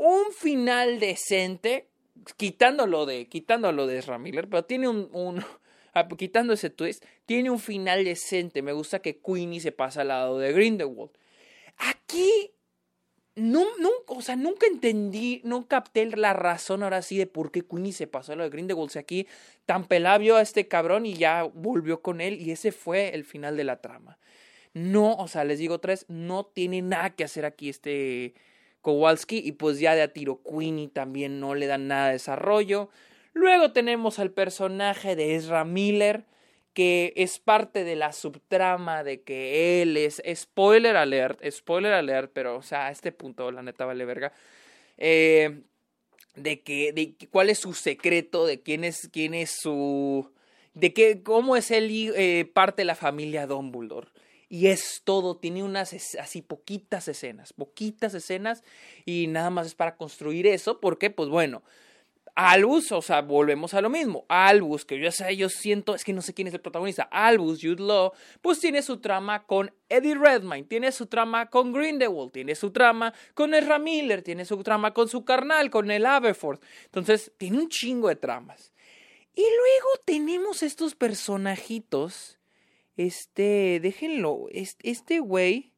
un 0.00 0.32
final 0.32 0.98
decente, 0.98 1.86
quitándolo 2.38 3.04
de, 3.04 3.28
quitándolo 3.28 3.86
de 3.86 3.98
Ezra 3.98 4.18
Miller, 4.18 4.48
pero 4.48 4.64
tiene 4.64 4.88
un, 4.88 5.10
un 5.12 5.44
quitando 6.16 6.54
ese 6.54 6.70
twist, 6.70 7.04
tiene 7.26 7.50
un 7.50 7.58
final 7.58 8.04
decente. 8.04 8.62
Me 8.62 8.72
gusta 8.72 9.00
que 9.00 9.20
Queenie 9.20 9.60
se 9.60 9.72
pasa 9.72 10.00
al 10.00 10.08
lado 10.08 10.38
de 10.38 10.52
Grindelwald. 10.52 11.10
Aquí 11.76 12.50
no, 13.34 13.66
nunca, 13.76 14.14
o 14.14 14.22
sea, 14.22 14.36
nunca 14.36 14.66
entendí, 14.66 15.42
no 15.44 15.68
capté 15.68 16.06
la 16.06 16.32
razón 16.32 16.82
ahora 16.82 17.02
sí 17.02 17.18
de 17.18 17.26
por 17.26 17.52
qué 17.52 17.60
Queenie 17.60 17.92
se 17.92 18.06
pasó 18.06 18.32
a 18.32 18.36
lo 18.36 18.44
de 18.44 18.50
Grindelwald. 18.50 18.96
aquí 18.96 19.26
tan 19.66 19.86
pelabio 19.86 20.36
a 20.36 20.42
este 20.42 20.66
cabrón 20.66 21.04
y 21.04 21.12
ya 21.12 21.42
volvió 21.42 22.00
con 22.00 22.22
él 22.22 22.40
y 22.40 22.52
ese 22.52 22.72
fue 22.72 23.14
el 23.14 23.24
final 23.24 23.58
de 23.58 23.64
la 23.64 23.82
trama. 23.82 24.18
No, 24.72 25.14
o 25.16 25.28
sea, 25.28 25.44
les 25.44 25.58
digo 25.58 25.78
tres, 25.78 26.06
no 26.08 26.46
tiene 26.46 26.80
nada 26.80 27.10
que 27.10 27.24
hacer 27.24 27.44
aquí 27.44 27.68
este 27.68 28.34
Kowalski 28.80 29.38
y 29.38 29.52
pues 29.52 29.78
ya 29.78 29.94
de 29.94 30.02
a 30.02 30.12
tiro 30.12 30.40
Queenie 30.42 30.88
también 30.88 31.40
no 31.40 31.54
le 31.54 31.66
da 31.66 31.78
nada 31.78 32.06
de 32.06 32.14
desarrollo. 32.14 32.88
Luego 33.32 33.72
tenemos 33.72 34.18
al 34.18 34.30
personaje 34.32 35.16
de 35.16 35.34
Ezra 35.34 35.64
Miller 35.64 36.24
que 36.72 37.12
es 37.16 37.38
parte 37.38 37.84
de 37.84 37.96
la 37.96 38.12
subtrama 38.12 39.02
de 39.02 39.22
que 39.22 39.82
él 39.82 39.96
es 39.96 40.22
spoiler 40.34 40.96
alert, 40.96 41.40
spoiler 41.50 41.92
alert, 41.92 42.30
pero 42.32 42.56
o 42.56 42.62
sea, 42.62 42.86
a 42.86 42.90
este 42.90 43.12
punto 43.12 43.50
la 43.50 43.62
neta 43.62 43.84
vale 43.84 44.04
verga. 44.04 44.32
Eh, 44.98 45.62
de 46.36 46.60
que 46.62 46.92
de 46.92 47.16
cuál 47.30 47.50
es 47.50 47.58
su 47.58 47.74
secreto, 47.74 48.46
de 48.46 48.62
quién 48.62 48.84
es 48.84 49.08
quién 49.12 49.34
es 49.34 49.50
su 49.60 50.30
de 50.74 50.92
que 50.92 51.22
cómo 51.22 51.56
es 51.56 51.70
él 51.70 51.90
eh, 52.16 52.44
parte 52.52 52.82
de 52.82 52.86
la 52.86 52.94
familia 52.94 53.46
Dumbledore. 53.46 54.08
Y 54.50 54.66
es 54.66 55.02
todo, 55.04 55.36
tiene 55.36 55.62
unas 55.62 55.94
así 56.18 56.42
poquitas 56.42 57.06
escenas, 57.06 57.52
poquitas 57.52 58.12
escenas 58.14 58.64
y 59.06 59.28
nada 59.28 59.48
más 59.48 59.68
es 59.68 59.74
para 59.76 59.96
construir 59.96 60.46
eso, 60.48 60.80
porque 60.80 61.08
pues 61.08 61.28
bueno, 61.28 61.62
Albus, 62.34 62.90
o 62.92 63.02
sea, 63.02 63.20
volvemos 63.22 63.74
a 63.74 63.80
lo 63.80 63.90
mismo. 63.90 64.24
Albus, 64.28 64.84
que 64.84 64.98
yo 64.98 65.12
sé, 65.12 65.36
yo 65.36 65.48
siento, 65.48 65.94
es 65.94 66.04
que 66.04 66.12
no 66.12 66.22
sé 66.22 66.34
quién 66.34 66.48
es 66.48 66.54
el 66.54 66.60
protagonista. 66.60 67.02
Albus, 67.04 67.60
Jude 67.62 67.82
Law, 67.82 68.12
pues 68.40 68.60
tiene 68.60 68.82
su 68.82 68.98
trama 68.98 69.46
con 69.46 69.72
Eddie 69.88 70.14
Redmayne, 70.14 70.66
tiene 70.66 70.90
su 70.90 71.06
trama 71.06 71.50
con 71.50 71.72
Grindelwald, 71.72 72.32
tiene 72.32 72.54
su 72.54 72.70
trama 72.70 73.12
con 73.34 73.54
Ezra 73.54 73.78
Miller, 73.78 74.22
tiene 74.22 74.44
su 74.44 74.62
trama 74.62 74.94
con 74.94 75.08
su 75.08 75.24
carnal, 75.24 75.70
con 75.70 75.90
el 75.90 76.06
Aberforth. 76.06 76.62
Entonces, 76.86 77.32
tiene 77.36 77.58
un 77.58 77.68
chingo 77.68 78.08
de 78.08 78.16
tramas. 78.16 78.72
Y 79.34 79.42
luego 79.42 79.88
tenemos 80.04 80.62
estos 80.62 80.94
personajitos. 80.94 82.39
Este, 83.00 83.80
déjenlo, 83.80 84.48
este 84.52 85.20
güey. 85.20 85.72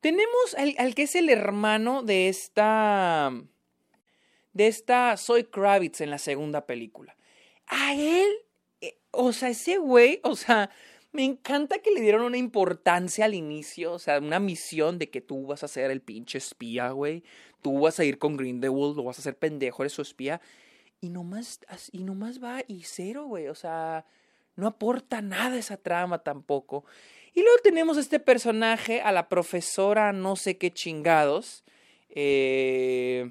Tenemos 0.00 0.54
al 0.58 0.94
que 0.94 1.04
es 1.04 1.14
el 1.14 1.30
hermano 1.30 2.02
de 2.02 2.28
esta 2.28 3.32
de 4.52 4.66
esta 4.66 5.16
Soy 5.16 5.44
Kravitz 5.44 6.02
en 6.02 6.10
la 6.10 6.18
segunda 6.18 6.66
película. 6.66 7.16
A 7.66 7.94
él, 7.94 8.30
eh, 8.82 8.98
o 9.10 9.32
sea, 9.32 9.48
ese 9.48 9.78
güey, 9.78 10.20
o 10.22 10.36
sea, 10.36 10.68
me 11.12 11.24
encanta 11.24 11.78
que 11.78 11.92
le 11.92 12.02
dieron 12.02 12.20
una 12.20 12.36
importancia 12.36 13.24
al 13.24 13.32
inicio, 13.32 13.92
o 13.92 13.98
sea, 13.98 14.18
una 14.18 14.38
misión 14.38 14.98
de 14.98 15.08
que 15.08 15.22
tú 15.22 15.46
vas 15.46 15.64
a 15.64 15.68
ser 15.68 15.90
el 15.90 16.02
pinche 16.02 16.36
espía, 16.36 16.90
güey. 16.90 17.24
Tú 17.62 17.80
vas 17.80 17.98
a 17.98 18.04
ir 18.04 18.18
con 18.18 18.36
Grindelwald, 18.36 18.96
lo 18.96 19.04
vas 19.04 19.18
a 19.18 19.22
hacer 19.22 19.38
pendejo, 19.38 19.82
eres 19.82 19.94
su 19.94 20.02
espía. 20.02 20.42
Y 21.00 21.08
nomás, 21.08 21.60
y 21.90 22.04
nomás 22.04 22.44
va 22.44 22.62
y 22.68 22.82
cero, 22.82 23.24
güey. 23.24 23.48
O 23.48 23.54
sea, 23.54 24.04
no 24.56 24.66
aporta 24.66 25.22
nada 25.22 25.56
esa 25.56 25.76
trama 25.76 26.18
tampoco. 26.18 26.84
Y 27.32 27.42
luego 27.42 27.58
tenemos 27.62 27.96
este 27.98 28.20
personaje, 28.20 29.00
a 29.00 29.12
la 29.12 29.28
profesora 29.28 30.12
no 30.12 30.36
sé 30.36 30.56
qué 30.56 30.70
chingados. 30.70 31.64
Eh 32.10 33.30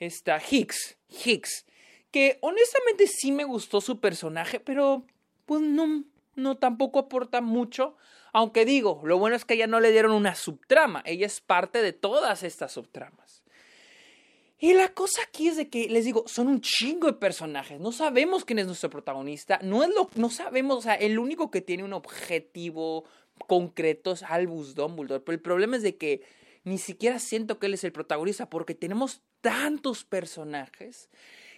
está 0.00 0.40
Hicks, 0.40 0.96
Hicks, 1.08 1.66
que 2.10 2.38
honestamente 2.40 3.06
sí 3.06 3.30
me 3.30 3.44
gustó 3.44 3.80
su 3.80 4.00
personaje, 4.00 4.58
pero 4.58 5.04
pues 5.46 5.60
no, 5.60 6.04
no 6.34 6.56
tampoco 6.56 6.98
aporta 6.98 7.40
mucho. 7.40 7.96
Aunque 8.32 8.64
digo, 8.64 9.00
lo 9.04 9.18
bueno 9.18 9.36
es 9.36 9.44
que 9.44 9.54
a 9.54 9.56
ella 9.56 9.66
no 9.66 9.80
le 9.80 9.92
dieron 9.92 10.12
una 10.12 10.34
subtrama, 10.34 11.02
ella 11.04 11.26
es 11.26 11.40
parte 11.40 11.82
de 11.82 11.92
todas 11.92 12.42
estas 12.42 12.72
subtramas. 12.72 13.29
Y 14.60 14.74
la 14.74 14.88
cosa 14.88 15.22
aquí 15.26 15.48
es 15.48 15.56
de 15.56 15.70
que, 15.70 15.88
les 15.88 16.04
digo, 16.04 16.24
son 16.26 16.46
un 16.46 16.60
chingo 16.60 17.06
de 17.06 17.14
personajes. 17.14 17.80
No 17.80 17.92
sabemos 17.92 18.44
quién 18.44 18.58
es 18.58 18.66
nuestro 18.66 18.90
protagonista. 18.90 19.58
No, 19.62 19.82
es 19.82 19.88
lo, 19.88 20.10
no 20.16 20.28
sabemos, 20.28 20.78
o 20.78 20.82
sea, 20.82 20.94
el 20.94 21.18
único 21.18 21.50
que 21.50 21.62
tiene 21.62 21.82
un 21.82 21.94
objetivo 21.94 23.04
concreto 23.46 24.12
es 24.12 24.22
Albus 24.22 24.74
Dumbledore. 24.74 25.24
Pero 25.24 25.34
el 25.34 25.40
problema 25.40 25.76
es 25.76 25.82
de 25.82 25.96
que 25.96 26.22
ni 26.64 26.76
siquiera 26.76 27.18
siento 27.18 27.58
que 27.58 27.66
él 27.66 27.74
es 27.74 27.84
el 27.84 27.92
protagonista 27.92 28.50
porque 28.50 28.74
tenemos 28.74 29.22
tantos 29.40 30.04
personajes 30.04 31.08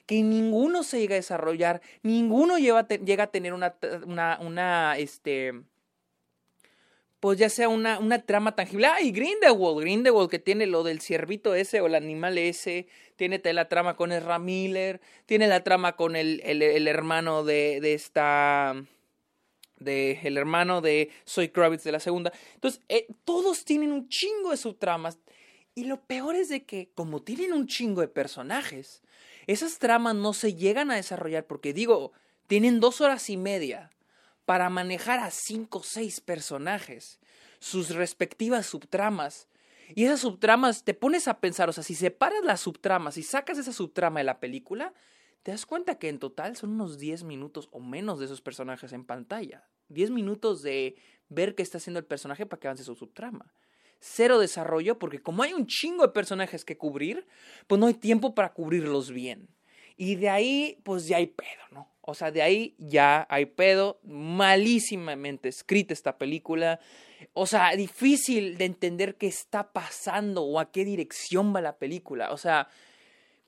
que 0.07 0.23
ninguno 0.23 0.85
se 0.85 1.01
llega 1.01 1.15
a 1.15 1.17
desarrollar, 1.17 1.81
ninguno 2.03 2.57
llega 2.59 2.79
a 2.79 3.27
tener 3.27 3.53
una, 3.53 3.77
una, 4.07 4.39
una, 4.41 4.97
este, 4.99 5.63
pues 7.23 7.39
ya 7.39 7.49
sea 7.49 7.69
una, 7.69 8.01
una 8.01 8.19
trama 8.19 8.57
tangible. 8.57 8.89
Ah, 8.89 8.97
Grindelwald, 9.01 9.79
Grindelwald 9.79 10.29
que 10.29 10.41
tiene 10.41 10.67
lo 10.67 10.83
del 10.83 11.01
ciervito 11.01 11.55
ese 11.55 11.81
o 11.81 11.87
el 11.87 11.95
animal 11.95 12.37
ese, 12.37 12.89
tiene 13.15 13.41
la 13.45 13.69
trama 13.69 13.95
con 13.95 14.11
Ezra 14.11 14.41
Miller, 14.41 15.01
tiene 15.25 15.47
la 15.47 15.63
trama 15.63 15.95
con 15.95 16.17
el, 16.17 16.41
el, 16.43 16.89
hermano 16.89 17.45
de, 17.45 17.79
de 17.81 17.95
esta 17.95 18.75
de 19.77 20.19
el 20.25 20.37
hermano 20.37 20.81
de 20.81 21.13
Soy 21.25 21.51
Kravitz 21.51 21.85
de 21.85 21.93
la 21.93 22.01
segunda. 22.01 22.33
Entonces, 22.55 22.81
eh, 22.89 23.07
todos 23.25 23.65
tienen 23.65 23.93
un 23.93 24.09
chingo 24.09 24.51
de 24.51 24.57
subtramas. 24.57 25.21
Y 25.77 25.85
lo 25.85 26.01
peor 26.01 26.35
es 26.35 26.49
de 26.49 26.65
que, 26.65 26.91
como 26.93 27.23
tienen 27.23 27.53
un 27.53 27.69
chingo 27.69 28.01
de 28.01 28.09
personajes, 28.09 29.01
esas 29.47 29.79
tramas 29.79 30.17
no 30.17 30.33
se 30.33 30.55
llegan 30.55 30.91
a 30.91 30.97
desarrollar 30.97 31.47
porque, 31.47 31.73
digo, 31.73 32.11
tienen 32.49 32.81
dos 32.81 33.01
horas 33.01 33.31
y 33.31 33.37
media 33.37 33.93
para 34.45 34.69
manejar 34.71 35.21
a 35.21 35.31
cinco 35.31 35.79
o 35.79 35.83
seis 35.83 36.21
personajes, 36.21 37.21
sus 37.59 37.91
respectivas 37.91 38.67
subtramas. 38.67 39.49
Y 39.95 40.05
esas 40.05 40.21
subtramas 40.21 40.85
te 40.85 40.95
pones 40.95 41.29
a 41.29 41.41
pensar, 41.41 41.69
o 41.69 41.73
sea, 41.73 41.85
si 41.85 41.95
separas 41.95 42.45
las 42.45 42.61
subtramas 42.61 43.17
y 43.19 43.23
sacas 43.23 43.59
esa 43.59 43.73
subtrama 43.73 44.21
de 44.21 44.25
la 44.25 44.41
película, 44.41 44.93
te 45.43 45.51
das 45.51 45.67
cuenta 45.67 45.99
que 45.99 46.09
en 46.09 46.19
total 46.19 46.57
son 46.57 46.71
unos 46.71 46.99
10 46.99 47.25
minutos 47.25 47.69
o 47.73 47.81
menos 47.81 48.19
de 48.19 48.27
esos 48.27 48.41
personajes 48.41 48.93
en 48.93 49.05
pantalla. 49.05 49.67
10 49.89 50.11
minutos 50.11 50.63
de 50.63 50.97
ver 51.29 51.55
qué 51.55 51.63
está 51.63 51.79
haciendo 51.79 51.99
el 51.99 52.07
personaje 52.07 52.47
para 52.47 52.61
que 52.61 52.69
avance 52.69 52.85
su 52.85 52.95
subtrama. 52.95 53.53
Cero 53.99 54.39
desarrollo 54.39 54.99
porque 54.99 55.21
como 55.21 55.43
hay 55.43 55.53
un 55.53 55.67
chingo 55.67 56.07
de 56.07 56.13
personajes 56.13 56.65
que 56.65 56.77
cubrir, 56.79 57.27
pues 57.67 57.81
no 57.81 57.87
hay 57.87 57.95
tiempo 57.95 58.35
para 58.35 58.53
cubrirlos 58.53 59.11
bien. 59.11 59.49
Y 59.97 60.17
de 60.17 60.31
ahí, 60.31 60.81
pues 60.85 61.07
ya 61.07 61.19
hay 61.19 61.27
pedo, 61.27 61.63
¿no? 61.71 61.92
O 62.03 62.15
sea, 62.15 62.31
de 62.31 62.43
ahí 62.43 62.75
ya 62.79 63.27
hay 63.31 63.47
pedo. 63.47 64.01
Malísimamente 64.05 65.49
escrita 65.49 65.95
esta 65.95 66.19
película. 66.19 66.81
O 67.33 67.47
sea, 67.47 67.75
difícil 67.77 68.59
de 68.59 68.67
entender 68.67 69.17
qué 69.17 69.29
está 69.29 69.73
pasando 69.73 70.43
o 70.43 70.61
a 70.61 70.71
qué 70.71 70.85
dirección 70.85 71.55
va 71.55 71.61
la 71.61 71.79
película. 71.79 72.33
O 72.33 72.37
sea, 72.37 72.69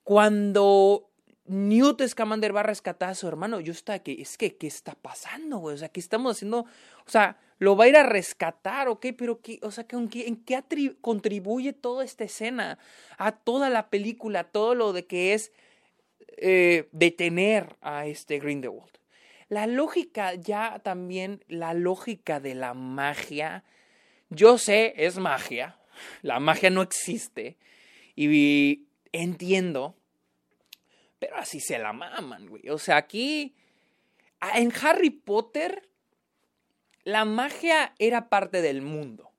cuando 0.04 1.10
Newt 1.46 2.00
Scamander 2.06 2.56
va 2.56 2.60
a 2.60 2.64
rescatar 2.64 3.10
a 3.10 3.14
su 3.14 3.28
hermano. 3.28 3.60
Yo 3.60 3.72
está 3.72 3.98
que, 3.98 4.12
es 4.12 4.38
que, 4.38 4.56
¿qué 4.56 4.66
está 4.66 4.94
pasando, 4.94 5.58
güey? 5.58 5.74
O 5.74 5.78
sea, 5.78 5.90
¿qué 5.90 6.00
estamos 6.00 6.36
haciendo? 6.36 6.60
O 6.60 7.10
sea, 7.10 7.38
lo 7.58 7.76
va 7.76 7.84
a 7.84 7.88
ir 7.88 7.96
a 7.96 8.02
rescatar, 8.02 8.88
¿ok? 8.88 9.06
Pero, 9.16 9.40
¿qué, 9.42 9.58
o 9.62 9.70
sea, 9.70 9.86
¿en 9.90 10.08
qué, 10.08 10.26
en 10.26 10.36
qué 10.36 10.62
contribuye 11.00 11.72
toda 11.74 12.04
esta 12.04 12.24
escena? 12.24 12.78
A 13.18 13.32
toda 13.32 13.68
la 13.68 13.90
película, 13.90 14.44
todo 14.44 14.74
lo 14.74 14.92
de 14.92 15.06
que 15.06 15.34
es 15.34 15.52
eh, 16.46 16.88
detener 16.92 17.76
a 17.80 18.06
este 18.06 18.38
Grindelwald. 18.38 18.98
La 19.48 19.66
lógica, 19.66 20.34
ya 20.34 20.80
también, 20.80 21.42
la 21.48 21.72
lógica 21.74 22.38
de 22.40 22.54
la 22.54 22.74
magia. 22.74 23.64
Yo 24.28 24.58
sé, 24.58 24.92
es 24.96 25.18
magia. 25.18 25.78
La 26.22 26.40
magia 26.40 26.70
no 26.70 26.82
existe. 26.82 27.56
Y 28.14 28.86
entiendo 29.12 29.96
pero 31.24 31.36
así 31.36 31.58
se 31.58 31.78
la 31.78 31.94
maman, 31.94 32.46
güey. 32.48 32.68
O 32.68 32.76
sea, 32.76 32.98
aquí, 32.98 33.54
en 34.54 34.70
Harry 34.82 35.08
Potter, 35.08 35.88
la 37.02 37.24
magia 37.24 37.94
era 37.98 38.28
parte 38.28 38.60
del 38.60 38.82
mundo. 38.82 39.32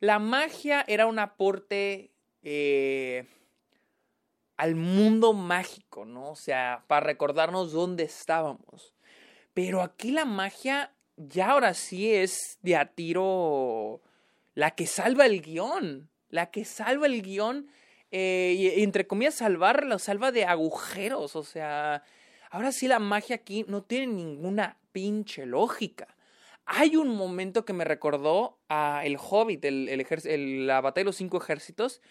La 0.00 0.18
magia 0.20 0.82
era 0.88 1.04
un 1.04 1.18
aporte 1.18 2.12
eh, 2.42 3.26
al 4.58 4.74
mundo 4.74 5.32
mágico, 5.32 6.04
¿no? 6.04 6.32
O 6.32 6.36
sea, 6.36 6.84
para 6.88 7.06
recordarnos 7.06 7.72
dónde 7.72 8.04
estábamos. 8.04 8.92
Pero 9.54 9.80
aquí 9.82 10.10
la 10.10 10.24
magia 10.24 10.92
ya 11.16 11.50
ahora 11.50 11.74
sí 11.74 12.12
es 12.12 12.58
de 12.62 12.76
a 12.76 12.86
tiro 12.86 14.02
la 14.54 14.72
que 14.72 14.86
salva 14.86 15.26
el 15.26 15.40
guion. 15.40 16.10
La 16.28 16.50
que 16.50 16.64
salva 16.64 17.06
el 17.06 17.22
guion 17.22 17.68
eh, 18.10 18.54
y, 18.58 18.82
entre 18.82 19.06
comillas, 19.06 19.36
salvarlo, 19.36 19.98
salva 19.98 20.32
de 20.32 20.44
agujeros. 20.44 21.36
O 21.36 21.44
sea, 21.44 22.02
ahora 22.50 22.72
sí 22.72 22.88
la 22.88 22.98
magia 22.98 23.36
aquí 23.36 23.64
no 23.68 23.82
tiene 23.82 24.08
ninguna 24.08 24.76
pinche 24.92 25.46
lógica. 25.46 26.16
Hay 26.66 26.96
un 26.96 27.16
momento 27.16 27.64
que 27.64 27.72
me 27.72 27.84
recordó 27.84 28.58
a 28.68 29.02
El 29.04 29.16
Hobbit, 29.18 29.64
el, 29.64 30.66
la 30.66 30.80
batalla 30.80 31.04
de 31.04 31.06
los 31.06 31.16
cinco 31.16 31.38
ejércitos, 31.38 32.02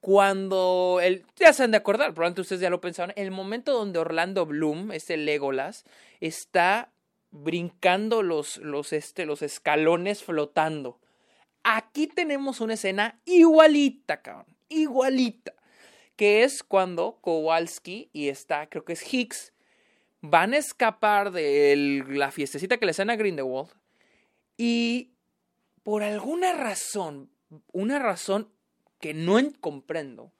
cuando 0.00 1.00
el, 1.02 1.24
ya 1.36 1.52
se 1.52 1.64
han 1.64 1.72
de 1.72 1.78
acordar, 1.78 2.14
probablemente 2.14 2.42
ustedes 2.42 2.60
ya 2.60 2.70
lo 2.70 2.80
pensaron, 2.80 3.12
el 3.16 3.30
momento 3.30 3.72
donde 3.72 3.98
Orlando 3.98 4.46
Bloom, 4.46 4.92
ese 4.92 5.16
Legolas, 5.16 5.84
está 6.20 6.90
brincando 7.30 8.22
los, 8.22 8.58
los, 8.58 8.92
este, 8.92 9.26
los 9.26 9.42
escalones 9.42 10.22
flotando. 10.22 11.00
Aquí 11.64 12.06
tenemos 12.06 12.60
una 12.60 12.74
escena 12.74 13.20
igualita, 13.24 14.22
cabrón, 14.22 14.56
igualita, 14.68 15.52
que 16.16 16.44
es 16.44 16.62
cuando 16.62 17.18
Kowalski 17.20 18.08
y 18.12 18.28
está, 18.28 18.68
creo 18.68 18.84
que 18.84 18.94
es 18.94 19.12
Hicks, 19.12 19.52
van 20.20 20.54
a 20.54 20.58
escapar 20.58 21.32
de 21.32 22.04
la 22.08 22.30
fiestecita 22.30 22.78
que 22.78 22.86
les 22.86 22.96
dan 22.96 23.10
a 23.10 23.16
Grindelwald 23.16 23.70
y 24.56 25.12
por 25.82 26.02
alguna 26.02 26.52
razón, 26.52 27.30
una 27.72 27.98
razón 27.98 28.50
que 29.00 29.14
no 29.14 29.38
comprendo, 29.60 30.32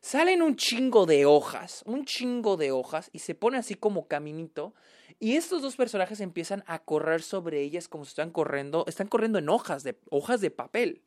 salen 0.00 0.42
un 0.42 0.56
chingo 0.56 1.06
de 1.06 1.26
hojas, 1.26 1.82
un 1.86 2.04
chingo 2.04 2.56
de 2.56 2.72
hojas 2.72 3.10
y 3.12 3.20
se 3.20 3.34
pone 3.34 3.58
así 3.58 3.74
como 3.74 4.06
caminito 4.06 4.74
y 5.18 5.36
estos 5.36 5.62
dos 5.62 5.76
personajes 5.76 6.20
empiezan 6.20 6.62
a 6.66 6.78
correr 6.80 7.22
sobre 7.22 7.62
ellas 7.62 7.88
como 7.88 8.04
si 8.04 8.10
están 8.10 8.30
corriendo, 8.30 8.84
están 8.86 9.08
corriendo 9.08 9.38
en 9.38 9.48
hojas 9.48 9.82
de 9.82 9.98
hojas 10.10 10.40
de 10.40 10.50
papel. 10.50 11.02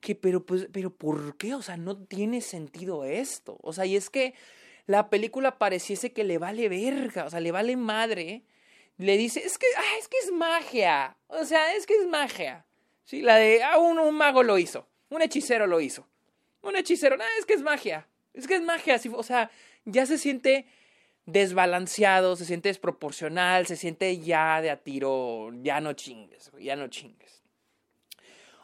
Que 0.00 0.14
pero 0.14 0.44
pues 0.44 0.68
pero 0.72 0.90
¿por 0.90 1.36
qué? 1.36 1.54
O 1.54 1.62
sea, 1.62 1.76
no 1.76 1.96
tiene 1.96 2.40
sentido 2.40 3.04
esto. 3.04 3.58
O 3.62 3.72
sea, 3.72 3.86
y 3.86 3.96
es 3.96 4.08
que 4.10 4.34
la 4.86 5.08
película 5.08 5.58
pareciese 5.58 6.12
que 6.12 6.24
le 6.24 6.38
vale 6.38 6.68
verga, 6.68 7.24
o 7.24 7.30
sea, 7.30 7.40
le 7.40 7.52
vale 7.52 7.76
madre. 7.76 8.42
Le 8.98 9.16
dice, 9.16 9.40
es 9.40 9.56
que, 9.56 9.66
ah, 9.78 9.98
es 9.98 10.08
que 10.08 10.18
es 10.18 10.32
magia. 10.32 11.16
O 11.28 11.44
sea, 11.44 11.74
es 11.74 11.86
que 11.86 11.94
es 11.94 12.06
magia. 12.06 12.66
Sí, 13.04 13.22
la 13.22 13.36
de, 13.36 13.62
ah, 13.62 13.78
un, 13.78 14.14
mago 14.14 14.42
lo 14.42 14.58
hizo. 14.58 14.86
Un 15.08 15.22
hechicero 15.22 15.66
lo 15.66 15.80
hizo. 15.80 16.06
Un 16.62 16.76
hechicero, 16.76 17.16
ah, 17.20 17.38
es 17.38 17.46
que 17.46 17.54
es 17.54 17.62
magia. 17.62 18.06
Es 18.34 18.46
que 18.46 18.56
es 18.56 18.62
magia. 18.62 19.00
o 19.14 19.22
sea, 19.22 19.50
ya 19.84 20.06
se 20.06 20.18
siente 20.18 20.66
desbalanceado, 21.26 22.36
se 22.36 22.44
siente 22.44 22.68
desproporcional, 22.68 23.66
se 23.66 23.76
siente 23.76 24.18
ya 24.18 24.60
de 24.60 24.70
a 24.70 24.76
tiro, 24.76 25.50
ya 25.62 25.80
no 25.80 25.92
chingues, 25.92 26.50
ya 26.60 26.76
no 26.76 26.88
chingues. 26.88 27.42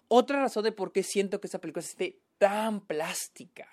Otra 0.08 0.40
razón 0.40 0.64
de 0.64 0.72
por 0.72 0.92
qué 0.92 1.02
siento 1.02 1.40
que 1.40 1.46
esta 1.46 1.60
película 1.60 1.82
se 1.82 2.18
tan 2.38 2.80
plástica 2.80 3.68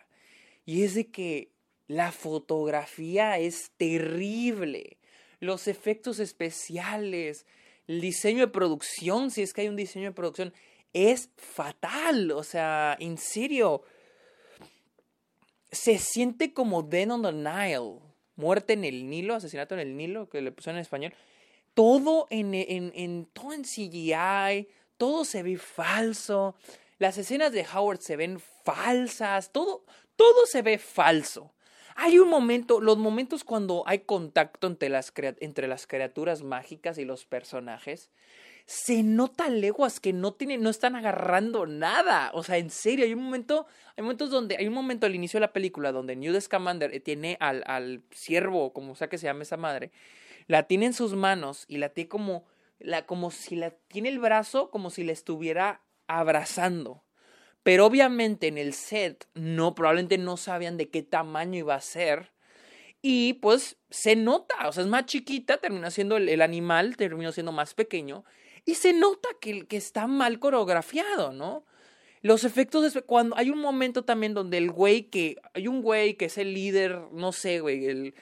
y 0.65 0.83
es 0.83 0.95
de 0.95 1.11
que 1.11 1.51
la 1.87 2.11
fotografía 2.11 3.37
es 3.37 3.71
terrible. 3.77 4.97
Los 5.39 5.67
efectos 5.67 6.19
especiales, 6.19 7.45
el 7.87 7.99
diseño 8.01 8.39
de 8.39 8.47
producción, 8.47 9.31
si 9.31 9.41
es 9.41 9.53
que 9.53 9.61
hay 9.61 9.67
un 9.67 9.75
diseño 9.75 10.05
de 10.05 10.15
producción, 10.15 10.53
es 10.93 11.29
fatal. 11.35 12.31
O 12.31 12.43
sea, 12.43 12.95
en 12.99 13.17
serio, 13.17 13.83
se 15.73 15.97
siente 15.97 16.53
como 16.53 16.83
Dead 16.83 17.09
on 17.09 17.23
the 17.23 17.31
Nile, 17.31 17.99
muerte 18.35 18.73
en 18.73 18.85
el 18.85 19.09
Nilo, 19.09 19.35
asesinato 19.35 19.73
en 19.75 19.81
el 19.81 19.97
Nilo, 19.97 20.29
que 20.29 20.41
le 20.41 20.51
pusieron 20.51 20.77
en 20.77 20.81
español. 20.81 21.13
Todo 21.73 22.27
en, 22.29 22.53
en, 22.53 22.91
en, 22.95 23.25
todo 23.33 23.53
en 23.53 23.63
CGI, 23.63 24.69
todo 24.97 25.25
se 25.25 25.43
ve 25.43 25.57
falso. 25.57 26.55
Las 26.99 27.17
escenas 27.17 27.51
de 27.51 27.65
Howard 27.73 27.99
se 27.99 28.15
ven 28.15 28.39
falsas, 28.63 29.51
todo, 29.51 29.83
todo 30.15 30.45
se 30.45 30.61
ve 30.61 30.77
falso. 30.77 31.53
Hay 31.95 32.17
un 32.17 32.29
momento, 32.29 32.79
los 32.79 32.97
momentos 32.97 33.43
cuando 33.43 33.83
hay 33.85 33.99
contacto 33.99 34.67
entre 34.67 34.89
las, 34.89 35.11
entre 35.15 35.67
las 35.67 35.85
criaturas 35.87 36.41
mágicas 36.41 36.97
y 36.97 37.05
los 37.05 37.25
personajes, 37.25 38.09
se 38.65 39.03
nota 39.03 39.49
leguas 39.49 39.99
que 39.99 40.13
no 40.13 40.33
tienen, 40.33 40.61
no 40.61 40.69
están 40.69 40.95
agarrando 40.95 41.65
nada. 41.65 42.31
O 42.33 42.43
sea, 42.43 42.57
en 42.57 42.69
serio, 42.69 43.05
hay 43.05 43.13
un 43.13 43.23
momento, 43.23 43.67
hay 43.97 44.03
momentos 44.03 44.29
donde, 44.29 44.57
hay 44.57 44.67
un 44.67 44.73
momento 44.73 45.05
al 45.05 45.15
inicio 45.15 45.37
de 45.37 45.47
la 45.47 45.53
película 45.53 45.91
donde 45.91 46.15
Newt 46.15 46.39
Scamander 46.39 46.99
tiene 47.01 47.37
al, 47.39 47.63
al 47.67 48.03
ciervo, 48.11 48.73
como 48.73 48.95
sea 48.95 49.09
que 49.09 49.17
se 49.17 49.25
llame 49.25 49.43
esa 49.43 49.57
madre, 49.57 49.91
la 50.47 50.63
tiene 50.63 50.87
en 50.87 50.93
sus 50.93 51.13
manos 51.13 51.65
y 51.67 51.77
la 51.77 51.89
tiene 51.89 52.09
como, 52.09 52.45
la, 52.79 53.05
como 53.05 53.31
si 53.31 53.55
la 53.55 53.71
tiene 53.71 54.09
el 54.09 54.19
brazo 54.19 54.69
como 54.69 54.89
si 54.89 55.03
la 55.03 55.11
estuviera 55.11 55.81
abrazando. 56.07 57.03
Pero 57.63 57.85
obviamente 57.85 58.47
en 58.47 58.57
el 58.57 58.73
set 58.73 59.27
no, 59.33 59.73
probablemente 59.73 60.17
no 60.17 60.35
sabían 60.37 60.77
de 60.77 60.89
qué 60.89 61.01
tamaño 61.01 61.59
iba 61.59 61.75
a 61.75 61.81
ser. 61.81 62.33
Y 63.01 63.33
pues 63.35 63.77
se 63.89 64.15
nota, 64.15 64.67
o 64.67 64.71
sea, 64.71 64.83
es 64.83 64.89
más 64.89 65.05
chiquita, 65.05 65.57
termina 65.57 65.91
siendo 65.91 66.17
el, 66.17 66.41
animal, 66.41 66.95
terminó 66.97 67.31
siendo 67.31 67.51
más 67.51 67.73
pequeño. 67.73 68.23
Y 68.65 68.75
se 68.75 68.93
nota 68.93 69.29
que, 69.41 69.65
que 69.65 69.77
está 69.77 70.07
mal 70.07 70.39
coreografiado, 70.39 71.33
¿no? 71.33 71.65
Los 72.21 72.45
efectos, 72.45 72.93
de, 72.93 73.01
cuando 73.01 73.37
hay 73.37 73.49
un 73.49 73.59
momento 73.59 74.05
también 74.05 74.33
donde 74.33 74.57
el 74.57 74.71
güey 74.71 75.03
que, 75.03 75.35
hay 75.53 75.67
un 75.67 75.81
güey 75.81 76.15
que 76.15 76.25
es 76.25 76.37
el 76.37 76.53
líder, 76.53 77.01
no 77.11 77.33
sé, 77.33 77.59
güey, 77.59 77.85
el, 77.85 78.15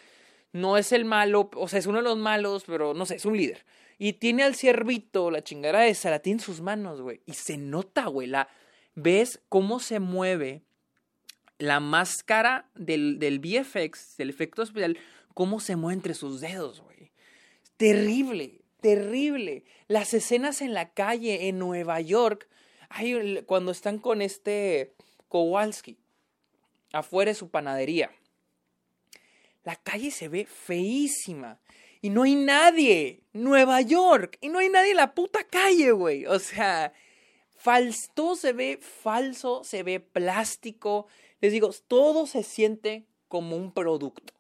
no 0.54 0.78
es 0.78 0.92
el 0.92 1.06
malo, 1.06 1.52
o 1.56 1.68
sea, 1.68 1.78
es 1.78 1.86
uno 1.86 2.00
de 2.00 2.04
los 2.04 2.18
malos, 2.18 2.64
pero 2.66 2.96
no 2.96 3.06
sé, 3.06 3.16
es 3.16 3.26
un 3.26 3.38
líder. 3.38 3.64
Y 4.00 4.14
tiene 4.14 4.42
al 4.42 4.56
ciervito, 4.56 5.30
la 5.30 5.44
chingada 5.44 5.86
esa, 5.86 6.10
la 6.10 6.18
tiene 6.20 6.40
en 6.40 6.46
sus 6.46 6.62
manos, 6.62 7.02
güey. 7.02 7.22
Y 7.28 7.34
se 7.34 7.58
nota, 7.58 8.08
güey, 8.08 8.28
la, 8.28 8.50
ves 8.96 9.40
cómo 9.50 9.80
se 9.80 10.00
mueve 10.00 10.64
la 11.60 11.80
máscara 11.80 12.72
del, 12.74 13.20
del 13.20 13.38
VFX, 13.38 14.18
del 14.18 14.32
efecto 14.32 14.64
especial, 14.64 14.98
cómo 15.36 15.60
se 15.60 15.76
mueve 15.76 15.94
entre 15.94 16.16
sus 16.16 16.42
dedos, 16.42 16.82
güey. 16.82 17.12
Terrible, 17.78 18.61
terrible. 18.82 19.64
Las 19.88 20.14
escenas 20.14 20.62
en 20.62 20.74
la 20.74 20.94
calle 20.94 21.48
en 21.48 21.60
Nueva 21.60 22.02
York, 22.02 22.50
hay, 22.90 23.44
cuando 23.46 23.72
están 23.72 24.00
con 24.00 24.22
este 24.22 24.94
Kowalski, 25.30 25.98
afuera 26.92 27.32
de 27.32 27.36
su 27.36 27.50
panadería. 27.50 28.12
La 29.64 29.76
calle 29.76 30.12
se 30.12 30.28
ve 30.28 30.46
feísima. 30.46 31.60
Y 32.02 32.10
no 32.10 32.24
hay 32.24 32.36
nadie. 32.36 33.24
Nueva 33.32 33.82
York. 33.82 34.38
Y 34.42 34.50
no 34.50 34.60
hay 34.60 34.70
nadie 34.70 34.92
en 34.92 34.98
la 34.98 35.14
puta 35.14 35.44
calle, 35.44 35.92
güey. 35.92 36.26
O 36.26 36.40
sea, 36.40 36.94
todo 38.16 38.36
se 38.36 38.54
ve 38.54 38.80
falso, 38.82 39.64
se 39.64 39.84
ve 39.84 40.00
plástico. 40.00 41.08
Les 41.40 41.52
digo, 41.52 41.72
todo 41.88 42.26
se 42.26 42.44
siente 42.44 43.06
como 43.28 43.56
un 43.56 43.72
producto. 43.72 44.34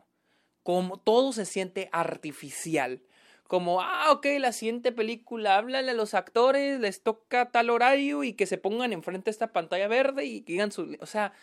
Como 0.63 0.97
todo 0.97 1.34
se 1.34 1.45
siente 1.45 1.89
artificial. 1.91 3.04
Como, 3.52 3.82
ah, 3.82 4.14
ok, 4.14 4.26
la 4.40 4.54
siguiente 4.54 4.94
película, 4.94 5.58
háblale 5.58 5.92
a 5.92 5.94
los 5.94 6.14
actores, 6.14 6.80
les 6.80 7.04
toca 7.04 7.52
tal 7.52 7.70
horario 7.70 8.24
y 8.24 8.32
que 8.32 8.46
se 8.46 8.58
pongan 8.58 8.94
enfrente 8.94 9.26
de 9.26 9.32
esta 9.32 9.52
pantalla 9.52 9.90
verde 9.90 10.24
y 10.24 10.40
que 10.40 10.54
digan 10.54 10.72
su. 10.72 10.96
O 11.02 11.06
sea, 11.06 11.34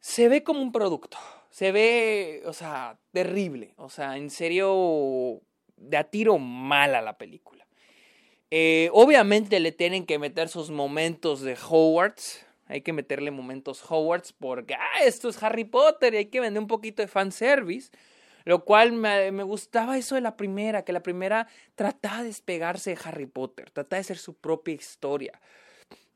se 0.00 0.28
ve 0.28 0.42
como 0.42 0.60
un 0.60 0.72
producto. 0.72 1.16
Se 1.50 1.70
ve, 1.70 2.42
o 2.44 2.52
sea, 2.52 2.98
terrible. 3.12 3.74
O 3.76 3.88
sea, 3.88 4.16
en 4.16 4.30
serio, 4.30 5.40
de 5.76 5.96
a 5.96 6.02
tiro 6.02 6.38
mala 6.38 7.02
la 7.02 7.18
película. 7.18 7.64
Eh, 8.50 8.90
obviamente 8.92 9.60
le 9.60 9.70
tienen 9.70 10.06
que 10.06 10.18
meter 10.18 10.48
sus 10.48 10.72
momentos 10.72 11.40
de 11.40 11.56
Hogwarts. 11.56 12.44
Hay 12.66 12.80
que 12.80 12.92
meterle 12.92 13.30
momentos 13.30 13.80
Hogwarts 13.88 14.32
porque 14.32 14.74
ah, 14.74 15.04
esto 15.04 15.28
es 15.28 15.40
Harry 15.40 15.62
Potter 15.62 16.14
y 16.14 16.16
hay 16.16 16.26
que 16.26 16.40
vender 16.40 16.60
un 16.60 16.66
poquito 16.66 17.00
de 17.00 17.06
fanservice. 17.06 17.92
Lo 18.48 18.64
cual 18.64 18.92
me, 18.92 19.30
me, 19.30 19.42
gustaba 19.42 19.98
eso 19.98 20.14
de 20.14 20.22
la 20.22 20.34
primera, 20.38 20.82
que 20.82 20.94
la 20.94 21.02
primera 21.02 21.48
trataba 21.74 22.22
de 22.22 22.28
despegarse 22.28 22.88
de 22.88 22.98
Harry 23.04 23.26
Potter, 23.26 23.70
trataba 23.70 23.98
de 23.98 24.04
ser 24.04 24.16
su 24.16 24.38
propia 24.38 24.72
historia. 24.72 25.38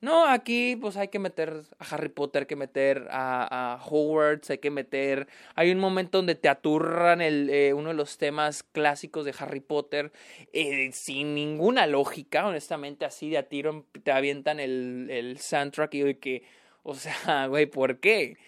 No, 0.01 0.27
aquí 0.27 0.77
pues 0.77 0.97
hay 0.97 1.09
que 1.09 1.19
meter 1.19 1.63
a 1.79 1.85
Harry 1.95 2.09
Potter, 2.09 2.45
hay 2.45 2.47
que 2.47 2.57
meter 2.57 3.07
a, 3.11 3.75
a 3.75 3.85
Hogwarts, 3.85 4.49
hay 4.49 4.59
que 4.59 4.71
meter... 4.71 5.29
Hay 5.57 5.71
un 5.73 5.79
momento 5.79 6.17
donde 6.17 6.35
te 6.35 6.49
aturran 6.49 7.21
el, 7.21 7.51
eh, 7.51 7.75
uno 7.75 7.91
de 7.91 7.97
los 7.97 8.17
temas 8.17 8.63
clásicos 8.63 9.27
de 9.27 9.35
Harry 9.39 9.61
Potter 9.61 10.11
eh, 10.55 10.89
sin 10.95 11.35
ninguna 11.35 11.87
lógica, 11.87 12.47
honestamente, 12.47 13.05
así 13.05 13.29
de 13.29 13.37
a 13.37 13.49
tiro 13.51 13.85
te 14.05 14.11
avientan 14.11 14.59
el, 14.59 15.09
el 15.11 15.39
soundtrack 15.39 15.93
y 15.97 16.15
que, 16.15 16.45
o 16.83 16.95
sea, 16.95 17.47
güey, 17.49 17.67
¿por 17.67 18.01
qué? 18.01 18.39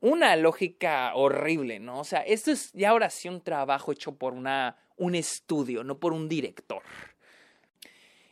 Una 0.00 0.36
lógica 0.36 1.12
horrible, 1.14 1.78
¿no? 1.78 2.00
O 2.00 2.04
sea, 2.04 2.20
esto 2.20 2.50
es 2.50 2.72
ya 2.72 2.90
ahora 2.90 3.10
sí 3.10 3.28
un 3.28 3.40
trabajo 3.40 3.92
hecho 3.92 4.16
por 4.16 4.34
una, 4.34 4.76
un 4.96 5.14
estudio, 5.14 5.84
no 5.84 5.98
por 5.98 6.12
un 6.12 6.28
director. 6.28 6.82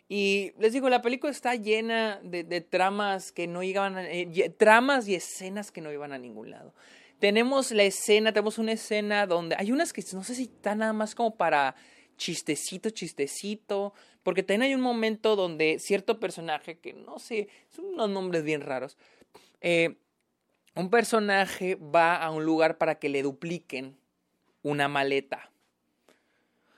Y 0.09 0.53
les 0.59 0.73
digo, 0.73 0.89
la 0.91 1.03
película 1.03 1.31
está 1.31 1.55
llena 1.55 2.21
de, 2.25 2.61
tramas 2.61 3.31
que 3.31 3.47
no 3.47 3.63
iban 3.63 3.97
a, 3.97 4.11
eh, 4.11 4.53
tramas 4.59 5.07
y 5.07 5.15
escenas 5.15 5.71
que 5.71 5.81
no 5.81 5.93
iban 5.93 6.13
a 6.13 6.19
ningún 6.19 6.51
lado. 6.51 6.75
Tenemos 7.21 7.71
la 7.71 7.85
escena, 7.85 8.33
tenemos 8.33 8.59
una 8.59 8.73
escena 8.73 9.27
donde 9.27 9.55
hay 9.57 9.71
unas 9.71 9.93
que 9.93 10.03
no 10.13 10.25
sé 10.25 10.35
si 10.35 10.45
están 10.45 10.79
nada 10.79 10.93
más 10.93 11.15
como 11.15 11.37
para 11.37 11.77
chistecito, 12.17 12.91
chistecito, 12.91 13.95
porque 14.23 14.43
también 14.43 14.63
hay 14.63 14.75
un 14.75 14.81
momento 14.81 15.37
donde 15.37 15.79
cierto 15.79 16.19
personaje, 16.19 16.79
que 16.79 16.93
no 16.93 17.19
sé, 17.19 17.49
son 17.69 17.85
unos 17.87 18.11
nombres 18.11 18.43
bien 18.43 18.63
raros, 18.63 18.99
eh, 19.61 19.97
un 20.75 20.91
personaje 20.91 21.77
va 21.77 22.17
a 22.17 22.31
un 22.31 22.45
lugar 22.45 22.79
para 22.79 22.99
que 22.99 23.09
le 23.09 23.23
dupliquen 23.23 23.97
una 24.63 24.89
maleta 24.89 25.51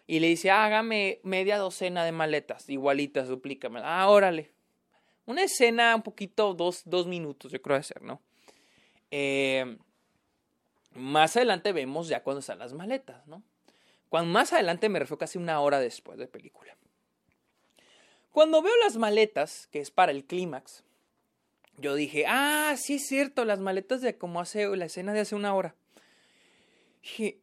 y 0.06 0.20
le 0.20 0.26
dice, 0.26 0.50
hágame 0.50 1.20
media 1.22 1.58
docena 1.58 2.04
de 2.04 2.12
maletas, 2.12 2.68
igualitas, 2.68 3.28
duplícame. 3.28 3.80
Ah, 3.82 4.08
órale. 4.08 4.50
Una 5.24 5.42
escena 5.42 5.94
un 5.94 6.02
poquito, 6.02 6.54
dos, 6.54 6.82
dos 6.84 7.06
minutos, 7.06 7.52
yo 7.52 7.62
creo 7.62 7.76
de 7.76 7.82
ser, 7.82 8.02
¿no? 8.02 8.20
Eh, 9.10 9.78
más 10.94 11.36
adelante 11.36 11.72
vemos 11.72 12.08
ya 12.08 12.22
cuando 12.22 12.40
están 12.40 12.58
las 12.58 12.72
maletas, 12.74 13.26
¿no? 13.26 13.42
Cuando 14.08 14.32
más 14.32 14.52
adelante 14.52 14.88
me 14.88 14.98
refiero 14.98 15.18
casi 15.18 15.38
una 15.38 15.60
hora 15.60 15.78
después 15.78 16.18
de 16.18 16.26
película. 16.26 16.76
Cuando 18.32 18.60
veo 18.60 18.74
las 18.82 18.96
maletas, 18.96 19.68
que 19.68 19.80
es 19.80 19.90
para 19.90 20.12
el 20.12 20.24
clímax, 20.24 20.84
yo 21.82 21.94
dije, 21.94 22.24
ah, 22.26 22.74
sí 22.78 22.94
es 22.94 23.06
cierto, 23.06 23.44
las 23.44 23.60
maletas 23.60 24.00
de 24.00 24.16
como 24.16 24.40
hace 24.40 24.74
la 24.76 24.86
escena 24.86 25.12
de 25.12 25.20
hace 25.20 25.34
una 25.34 25.54
hora. 25.54 25.74
Dije, 27.02 27.38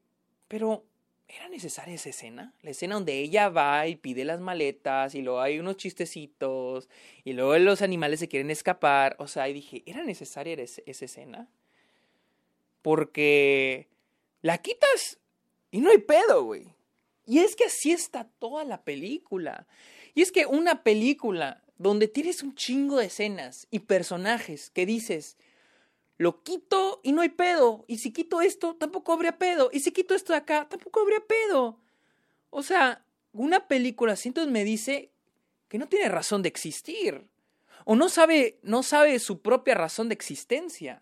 pero 0.48 0.86
¿era 1.28 1.48
necesaria 1.50 1.94
esa 1.94 2.10
escena? 2.10 2.54
La 2.62 2.72
escena 2.72 2.96
donde 2.96 3.20
ella 3.20 3.50
va 3.50 3.88
y 3.88 3.96
pide 3.96 4.26
las 4.26 4.40
maletas 4.40 5.14
y 5.14 5.22
luego 5.22 5.42
hay 5.42 5.60
unos 5.60 5.78
chistecitos 5.78 6.90
y 7.24 7.34
luego 7.34 7.58
los 7.60 7.82
animales 7.82 8.20
se 8.20 8.28
quieren 8.28 8.50
escapar. 8.50 9.16
O 9.20 9.28
sea, 9.28 9.48
y 9.50 9.54
dije, 9.54 9.84
¿era 9.86 10.04
necesaria 10.04 10.56
esa 10.56 11.06
escena? 11.06 11.48
Porque 12.82 13.88
la 14.42 14.58
quitas 14.58 15.20
y 15.72 15.82
no 15.82 15.92
hay 15.92 16.00
pedo, 16.00 16.44
güey. 16.44 16.74
Y 17.26 17.40
es 17.40 17.56
que 17.56 17.66
así 17.66 17.92
está 17.92 18.24
toda 18.40 18.64
la 18.64 18.82
película. 18.82 19.68
Y 20.16 20.24
es 20.24 20.32
que 20.32 20.48
una 20.48 20.82
película 20.82 21.64
donde 21.80 22.10
tienes 22.10 22.44
un 22.44 22.54
chingo 22.54 22.98
de 22.98 23.06
escenas 23.06 23.66
y 23.72 23.80
personajes 23.80 24.70
que 24.70 24.86
dices, 24.86 25.38
lo 26.18 26.44
quito 26.44 27.00
y 27.04 27.14
no 27.14 27.22
hay 27.22 27.30
pedo. 27.30 27.86
Y 27.88 28.00
si 28.00 28.12
quito 28.12 28.42
esto, 28.42 28.76
tampoco 28.76 29.14
habría 29.14 29.38
pedo. 29.38 29.70
Y 29.72 29.80
si 29.80 29.92
quito 29.92 30.14
esto 30.14 30.34
de 30.34 30.40
acá, 30.40 30.68
tampoco 30.70 31.00
habría 31.00 31.22
pedo. 31.22 31.80
O 32.50 32.64
sea, 32.64 33.06
una 33.32 33.70
película 33.70 34.14
así 34.14 34.28
entonces 34.28 34.52
me 34.52 34.66
dice 34.66 35.12
que 35.70 35.78
no 35.78 35.88
tiene 35.88 36.10
razón 36.10 36.42
de 36.42 36.50
existir. 36.50 37.26
O 37.86 37.96
no 37.96 38.10
sabe, 38.10 38.60
no 38.62 38.84
sabe 38.84 39.18
su 39.20 39.42
propia 39.42 39.74
razón 39.74 40.10
de 40.10 40.16
existencia. 40.16 41.02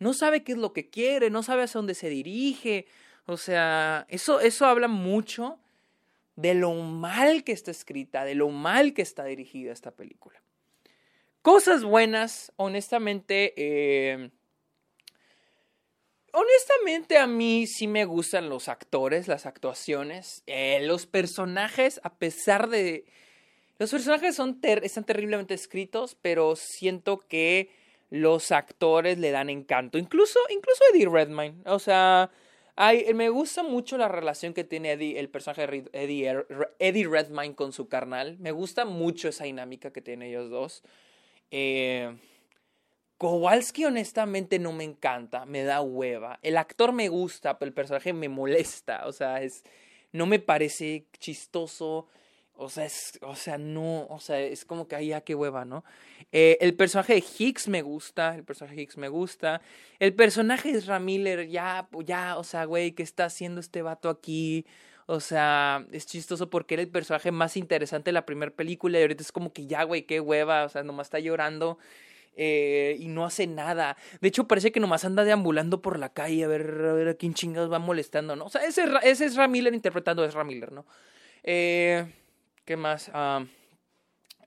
No 0.00 0.12
sabe 0.12 0.42
qué 0.42 0.52
es 0.52 0.58
lo 0.58 0.72
que 0.72 0.90
quiere, 0.90 1.30
no 1.30 1.44
sabe 1.44 1.62
hacia 1.62 1.78
dónde 1.78 1.94
se 1.94 2.08
dirige. 2.08 2.86
O 3.26 3.36
sea, 3.36 4.06
eso, 4.08 4.40
eso 4.40 4.66
habla 4.66 4.88
mucho 4.88 5.60
de 6.36 6.54
lo 6.54 6.72
mal 6.74 7.44
que 7.44 7.52
está 7.52 7.70
escrita, 7.70 8.24
de 8.24 8.34
lo 8.34 8.50
mal 8.50 8.94
que 8.94 9.02
está 9.02 9.24
dirigida 9.24 9.72
esta 9.72 9.90
película. 9.90 10.40
Cosas 11.42 11.82
buenas, 11.82 12.52
honestamente, 12.56 13.54
eh, 13.56 14.30
honestamente 16.32 17.18
a 17.18 17.26
mí 17.26 17.66
sí 17.66 17.86
me 17.86 18.04
gustan 18.04 18.48
los 18.48 18.68
actores, 18.68 19.28
las 19.28 19.46
actuaciones, 19.46 20.42
eh, 20.46 20.80
los 20.82 21.06
personajes, 21.06 22.00
a 22.02 22.14
pesar 22.14 22.68
de... 22.68 23.06
Los 23.78 23.90
personajes 23.90 24.34
son 24.34 24.58
están 24.62 25.04
terriblemente 25.04 25.54
escritos, 25.54 26.16
pero 26.20 26.56
siento 26.56 27.18
que 27.18 27.70
los 28.10 28.50
actores 28.52 29.18
le 29.18 29.30
dan 29.30 29.50
encanto. 29.50 29.98
Incluso, 29.98 30.38
incluso 30.48 30.82
Eddie 30.92 31.08
Redmayne. 31.08 31.56
O 31.66 31.78
sea, 31.78 32.30
me 33.14 33.28
gusta 33.30 33.62
mucho 33.62 33.96
la 33.96 34.08
relación 34.08 34.52
que 34.52 34.64
tiene 34.64 34.92
Eddie, 34.92 35.18
el 35.18 35.28
personaje 35.28 35.66
de 35.66 35.90
Eddie, 35.92 36.44
Eddie 36.78 37.08
Redmayne 37.08 37.54
con 37.54 37.72
su 37.72 37.88
carnal. 37.88 38.36
Me 38.38 38.52
gusta 38.52 38.84
mucho 38.84 39.28
esa 39.28 39.44
dinámica 39.44 39.92
que 39.92 40.02
tienen 40.02 40.28
ellos 40.28 40.50
dos. 40.50 40.82
Eh, 41.50 42.16
Kowalski 43.18 43.86
honestamente 43.86 44.58
no 44.58 44.72
me 44.72 44.84
encanta, 44.84 45.46
me 45.46 45.62
da 45.62 45.80
hueva. 45.80 46.38
El 46.42 46.58
actor 46.58 46.92
me 46.92 47.08
gusta, 47.08 47.58
pero 47.58 47.68
el 47.68 47.74
personaje 47.74 48.12
me 48.12 48.28
molesta. 48.28 49.06
O 49.06 49.12
sea, 49.12 49.42
es, 49.42 49.64
no 50.12 50.26
me 50.26 50.38
parece 50.38 51.06
chistoso. 51.18 52.08
O 52.58 52.70
sea, 52.70 52.86
es, 52.86 53.18
o 53.22 53.36
sea, 53.36 53.58
no, 53.58 54.06
o 54.06 54.18
sea, 54.18 54.40
es 54.40 54.64
como 54.64 54.88
que, 54.88 54.96
ay, 54.96 55.08
ya 55.08 55.20
qué 55.20 55.34
hueva, 55.34 55.64
¿no? 55.64 55.84
Eh, 56.32 56.56
el 56.60 56.74
personaje 56.74 57.14
de 57.14 57.24
Hicks 57.38 57.68
me 57.68 57.82
gusta, 57.82 58.34
el 58.34 58.44
personaje 58.44 58.76
de 58.76 58.82
Hicks 58.82 58.96
me 58.96 59.08
gusta. 59.08 59.60
El 59.98 60.14
personaje 60.14 60.72
de 60.72 60.80
Ramiller, 60.80 61.48
ya, 61.48 61.88
ya, 62.04 62.38
o 62.38 62.44
sea, 62.44 62.64
güey, 62.64 62.92
¿qué 62.92 63.02
está 63.02 63.26
haciendo 63.26 63.60
este 63.60 63.82
vato 63.82 64.08
aquí? 64.08 64.64
O 65.06 65.20
sea, 65.20 65.86
es 65.92 66.06
chistoso 66.06 66.50
porque 66.50 66.74
era 66.74 66.82
el 66.82 66.88
personaje 66.88 67.30
más 67.30 67.56
interesante 67.56 68.08
de 68.08 68.12
la 68.12 68.26
primera 68.26 68.50
película 68.50 68.98
y 68.98 69.02
ahorita 69.02 69.22
es 69.22 69.32
como 69.32 69.52
que 69.52 69.66
ya, 69.66 69.84
güey, 69.84 70.02
qué 70.02 70.20
hueva, 70.20 70.64
o 70.64 70.68
sea, 70.68 70.82
nomás 70.82 71.08
está 71.08 71.20
llorando. 71.20 71.78
Eh, 72.38 72.96
y 73.00 73.08
no 73.08 73.24
hace 73.24 73.46
nada. 73.46 73.96
De 74.20 74.28
hecho, 74.28 74.46
parece 74.46 74.72
que 74.72 74.80
nomás 74.80 75.04
anda 75.04 75.24
deambulando 75.24 75.80
por 75.80 75.98
la 75.98 76.12
calle 76.12 76.44
a 76.44 76.48
ver 76.48 76.62
a, 76.86 76.92
ver 76.92 77.08
a 77.08 77.14
quién 77.14 77.32
chingados 77.34 77.72
va 77.72 77.78
molestando, 77.78 78.36
¿no? 78.36 78.44
O 78.46 78.50
sea, 78.50 78.64
ese, 78.64 78.84
ese 79.04 79.24
es 79.24 79.36
Ramiller 79.36 79.72
interpretando 79.72 80.22
a 80.22 80.26
Ezra 80.26 80.44
Miller, 80.44 80.72
¿no? 80.72 80.84
Eh, 81.44 82.04
¿Qué 82.66 82.76
más? 82.76 83.08
Uh, 83.14 83.46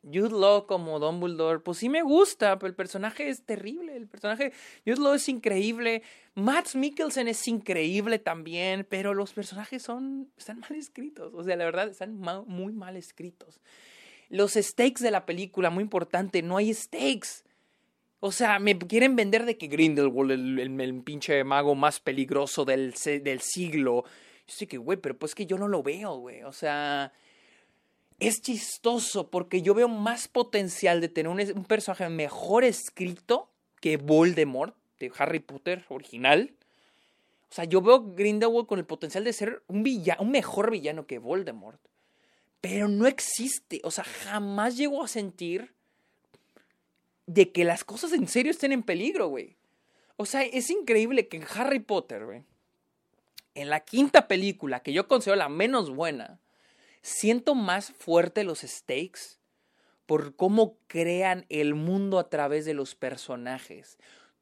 Jude 0.04 0.38
Law 0.38 0.68
como 0.68 1.00
Dumbledore, 1.00 1.62
pues 1.62 1.78
sí 1.78 1.88
me 1.88 2.02
gusta, 2.02 2.60
pero 2.60 2.68
el 2.68 2.76
personaje 2.76 3.30
es 3.30 3.46
terrible. 3.46 3.96
El 3.96 4.08
personaje, 4.08 4.52
Jude 4.86 5.00
Law 5.00 5.14
es 5.14 5.30
increíble. 5.30 6.04
Matt 6.36 6.76
Mikkelsen 6.76 7.30
es 7.30 7.48
increíble 7.48 8.20
también, 8.20 8.86
pero 8.90 9.14
los 9.14 9.32
personajes 9.32 9.84
son, 9.84 10.30
están 10.38 10.60
mal 10.60 10.76
escritos. 10.76 11.34
O 11.34 11.44
sea, 11.46 11.56
la 11.56 11.64
verdad, 11.64 11.88
están 11.88 12.20
muy 12.46 12.74
mal 12.74 12.98
escritos. 12.98 13.62
Los 14.28 14.56
stakes 14.56 15.02
de 15.02 15.12
la 15.12 15.26
película, 15.26 15.70
muy 15.70 15.84
importante, 15.84 16.42
no 16.42 16.58
hay 16.58 16.74
stakes. 16.74 17.46
O 18.20 18.34
sea, 18.34 18.60
me 18.60 18.78
quieren 18.78 19.16
vender 19.16 19.46
de 19.46 19.58
que 19.58 19.68
Grindelwald, 19.68 20.32
el, 20.32 20.60
el, 20.60 20.82
el 20.82 21.04
pinche 21.04 21.42
mago 21.46 21.74
más 21.74 22.02
peligroso 22.02 22.66
del, 22.66 22.94
del 23.24 23.40
siglo. 23.40 24.04
Yo 24.46 24.54
sé 24.54 24.68
que, 24.68 24.78
güey, 24.78 24.98
pero 24.98 25.18
pues 25.18 25.34
que 25.34 25.46
yo 25.46 25.58
no 25.58 25.70
lo 25.70 25.82
veo, 25.82 26.18
güey. 26.18 26.44
O 26.44 26.52
sea, 26.52 27.14
es 28.20 28.42
chistoso 28.42 29.30
porque 29.30 29.62
yo 29.62 29.74
veo 29.74 29.88
más 29.88 30.28
potencial 30.28 31.02
de 31.02 31.10
tener 31.10 31.30
un, 31.30 31.66
personaje 31.66 32.08
mejor 32.10 32.64
escrito 32.64 33.50
que 33.82 33.98
Voldemort 33.98 34.76
de 35.00 35.12
Harry 35.18 35.40
Potter 35.40 35.86
original. 35.90 36.54
O 37.50 37.54
sea, 37.54 37.64
yo 37.64 37.82
veo 37.82 38.14
Grindelwald 38.14 38.68
con 38.68 38.80
el 38.80 38.86
potencial 38.86 39.24
de 39.24 39.34
ser 39.34 39.64
un, 39.68 39.84
villano, 39.84 40.22
un 40.22 40.32
mejor 40.32 40.70
villano 40.70 41.08
que 41.08 41.18
Voldemort. 41.18 41.80
Pero 42.62 42.90
no 42.90 43.08
existe. 43.08 43.80
O 43.84 43.92
sea, 43.92 44.04
jamás 44.04 44.76
llego 44.76 45.04
a 45.04 45.08
sentir 45.08 45.74
de 47.26 47.52
que 47.52 47.64
las 47.64 47.84
cosas 47.84 48.12
en 48.12 48.28
serio 48.28 48.52
estén 48.52 48.74
en 48.74 48.84
peligro, 48.84 49.28
güey. 49.30 49.56
O 50.18 50.26
sea, 50.26 50.44
es 50.44 50.70
increíble 50.70 51.30
que 51.30 51.38
en 51.38 51.46
Harry 51.56 51.80
Potter, 51.80 52.26
güey, 52.26 52.44
en 53.56 53.70
la 53.70 53.80
quinta 53.80 54.28
película, 54.28 54.82
que 54.82 54.92
yo 54.92 55.08
considero 55.08 55.38
la 55.38 55.48
menos 55.48 55.90
buena, 55.90 56.40
siento 57.02 57.56
más 57.56 57.92
fuerte 57.92 58.44
los 58.44 58.60
stakes 58.60 59.40
por 60.06 60.36
cómo 60.36 60.78
crean 60.88 61.46
el 61.50 61.76
mundo 61.76 62.18
a 62.18 62.30
través 62.30 62.66
de 62.66 62.74
los 62.74 62.96
personajes. 62.96 64.00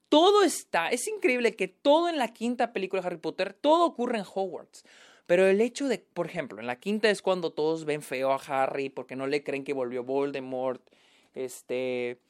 Todo 0.10 0.44
está, 0.44 0.90
es 0.90 1.08
increíble 1.08 1.56
que 1.56 1.68
todo 1.68 2.08
en 2.08 2.18
la 2.18 2.34
quinta 2.34 2.72
película 2.72 3.02
de 3.02 3.08
Harry 3.08 3.18
Potter, 3.18 3.54
todo 3.54 3.86
ocurre 3.86 4.20
en 4.20 4.26
Hogwarts. 4.26 4.86
Pero 5.26 5.46
el 5.46 5.60
hecho 5.60 5.90
de, 5.90 6.00
por 6.00 6.28
ejemplo, 6.28 6.62
en 6.62 6.68
la 6.68 6.80
quinta 6.80 7.10
es 7.10 7.22
cuando 7.22 7.52
todos 7.52 7.84
ven 7.84 8.02
feo 8.02 8.32
a 8.32 8.38
Harry 8.38 8.90
porque 8.90 9.18
no 9.18 9.28
le 9.28 9.44
creen 9.44 9.66
que 9.66 9.74
volvió 9.74 10.06
Voldemort. 10.06 10.82
Este, 11.36 12.22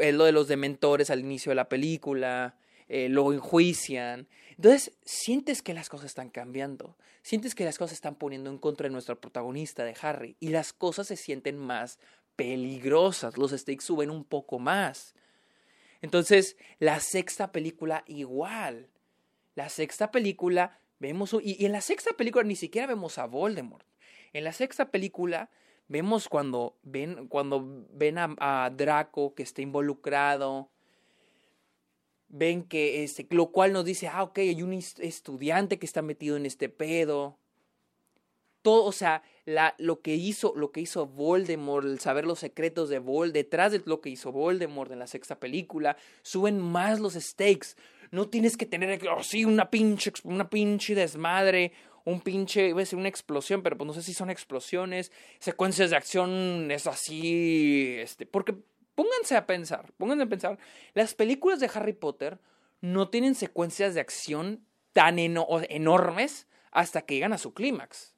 es 0.00 0.14
lo 0.14 0.24
de 0.24 0.32
los 0.32 0.48
dementores 0.48 1.10
al 1.10 1.20
inicio 1.20 1.50
de 1.50 1.56
la 1.56 1.68
película, 1.68 2.56
eh, 2.88 3.08
lo 3.08 3.32
enjuician. 3.32 4.26
Entonces, 4.56 4.92
sientes 5.04 5.62
que 5.62 5.74
las 5.74 5.88
cosas 5.88 6.06
están 6.06 6.30
cambiando, 6.30 6.96
sientes 7.22 7.54
que 7.54 7.64
las 7.64 7.78
cosas 7.78 7.94
están 7.94 8.14
poniendo 8.16 8.50
en 8.50 8.58
contra 8.58 8.84
de 8.84 8.92
nuestro 8.92 9.20
protagonista, 9.20 9.84
de 9.84 9.94
Harry, 10.00 10.36
y 10.40 10.48
las 10.48 10.72
cosas 10.72 11.06
se 11.08 11.16
sienten 11.16 11.58
más 11.58 11.98
peligrosas, 12.36 13.36
los 13.36 13.50
stakes 13.52 13.84
suben 13.84 14.10
un 14.10 14.24
poco 14.24 14.58
más. 14.58 15.14
Entonces, 16.00 16.56
la 16.78 17.00
sexta 17.00 17.52
película 17.52 18.04
igual. 18.06 18.88
La 19.54 19.68
sexta 19.68 20.10
película 20.10 20.78
vemos, 20.98 21.34
y, 21.42 21.56
y 21.62 21.66
en 21.66 21.72
la 21.72 21.80
sexta 21.80 22.12
película 22.14 22.44
ni 22.44 22.56
siquiera 22.56 22.86
vemos 22.86 23.18
a 23.18 23.26
Voldemort. 23.26 23.86
En 24.32 24.44
la 24.44 24.52
sexta 24.52 24.90
película 24.90 25.50
Vemos 25.88 26.28
cuando 26.28 26.78
ven, 26.82 27.28
cuando 27.28 27.86
ven 27.92 28.16
a, 28.18 28.70
Draco 28.74 29.34
que 29.34 29.44
está 29.44 29.62
involucrado. 29.62 30.70
Ven 32.28 32.64
que 32.64 33.04
este, 33.04 33.26
lo 33.30 33.52
cual 33.52 33.72
nos 33.72 33.84
dice, 33.84 34.08
ah, 34.08 34.22
ok, 34.22 34.38
hay 34.38 34.62
un 34.62 34.72
estudiante 34.72 35.78
que 35.78 35.86
está 35.86 36.02
metido 36.02 36.36
en 36.36 36.46
este 36.46 36.68
pedo. 36.68 37.38
Todo, 38.62 38.84
o 38.84 38.92
sea, 38.92 39.22
la, 39.44 39.76
lo 39.78 40.00
que 40.00 40.16
hizo, 40.16 40.52
lo 40.56 40.72
que 40.72 40.80
hizo 40.80 41.06
Voldemort, 41.06 41.86
el 41.86 42.00
saber 42.00 42.24
los 42.24 42.40
secretos 42.40 42.88
de 42.88 42.98
Voldemort, 42.98 43.32
detrás 43.32 43.72
de 43.72 43.82
lo 43.84 44.00
que 44.00 44.10
hizo 44.10 44.32
Voldemort 44.32 44.90
en 44.90 44.98
la 44.98 45.06
sexta 45.06 45.38
película, 45.38 45.96
suben 46.22 46.58
más 46.58 46.98
los 46.98 47.14
stakes. 47.14 47.76
No 48.10 48.28
tienes 48.28 48.56
que 48.56 48.66
tener 48.66 49.00
oh, 49.08 49.20
una 49.46 49.70
pinche, 49.70 50.12
una 50.24 50.50
pinche 50.50 50.94
desmadre 50.94 51.72
un 52.06 52.20
pinche, 52.20 52.68
iba 52.68 52.82
una 52.92 53.08
explosión, 53.08 53.62
pero 53.62 53.76
pues 53.76 53.86
no 53.86 53.92
sé 53.92 54.00
si 54.00 54.14
son 54.14 54.30
explosiones, 54.30 55.10
secuencias 55.40 55.90
de 55.90 55.96
acción 55.96 56.70
es 56.70 56.86
así, 56.86 57.96
este, 57.98 58.26
porque 58.26 58.54
pónganse 58.96 59.36
a 59.36 59.46
pensar, 59.46 59.92
pónganse 59.96 60.24
a 60.24 60.28
pensar, 60.28 60.58
las 60.94 61.14
películas 61.14 61.60
de 61.60 61.70
Harry 61.72 61.92
Potter 61.92 62.40
no 62.80 63.08
tienen 63.08 63.36
secuencias 63.36 63.94
de 63.94 64.00
acción 64.00 64.66
tan 64.92 65.18
enormes 65.20 66.48
hasta 66.72 67.02
que 67.02 67.14
llegan 67.14 67.32
a 67.32 67.38
su 67.38 67.54
clímax. 67.54 68.14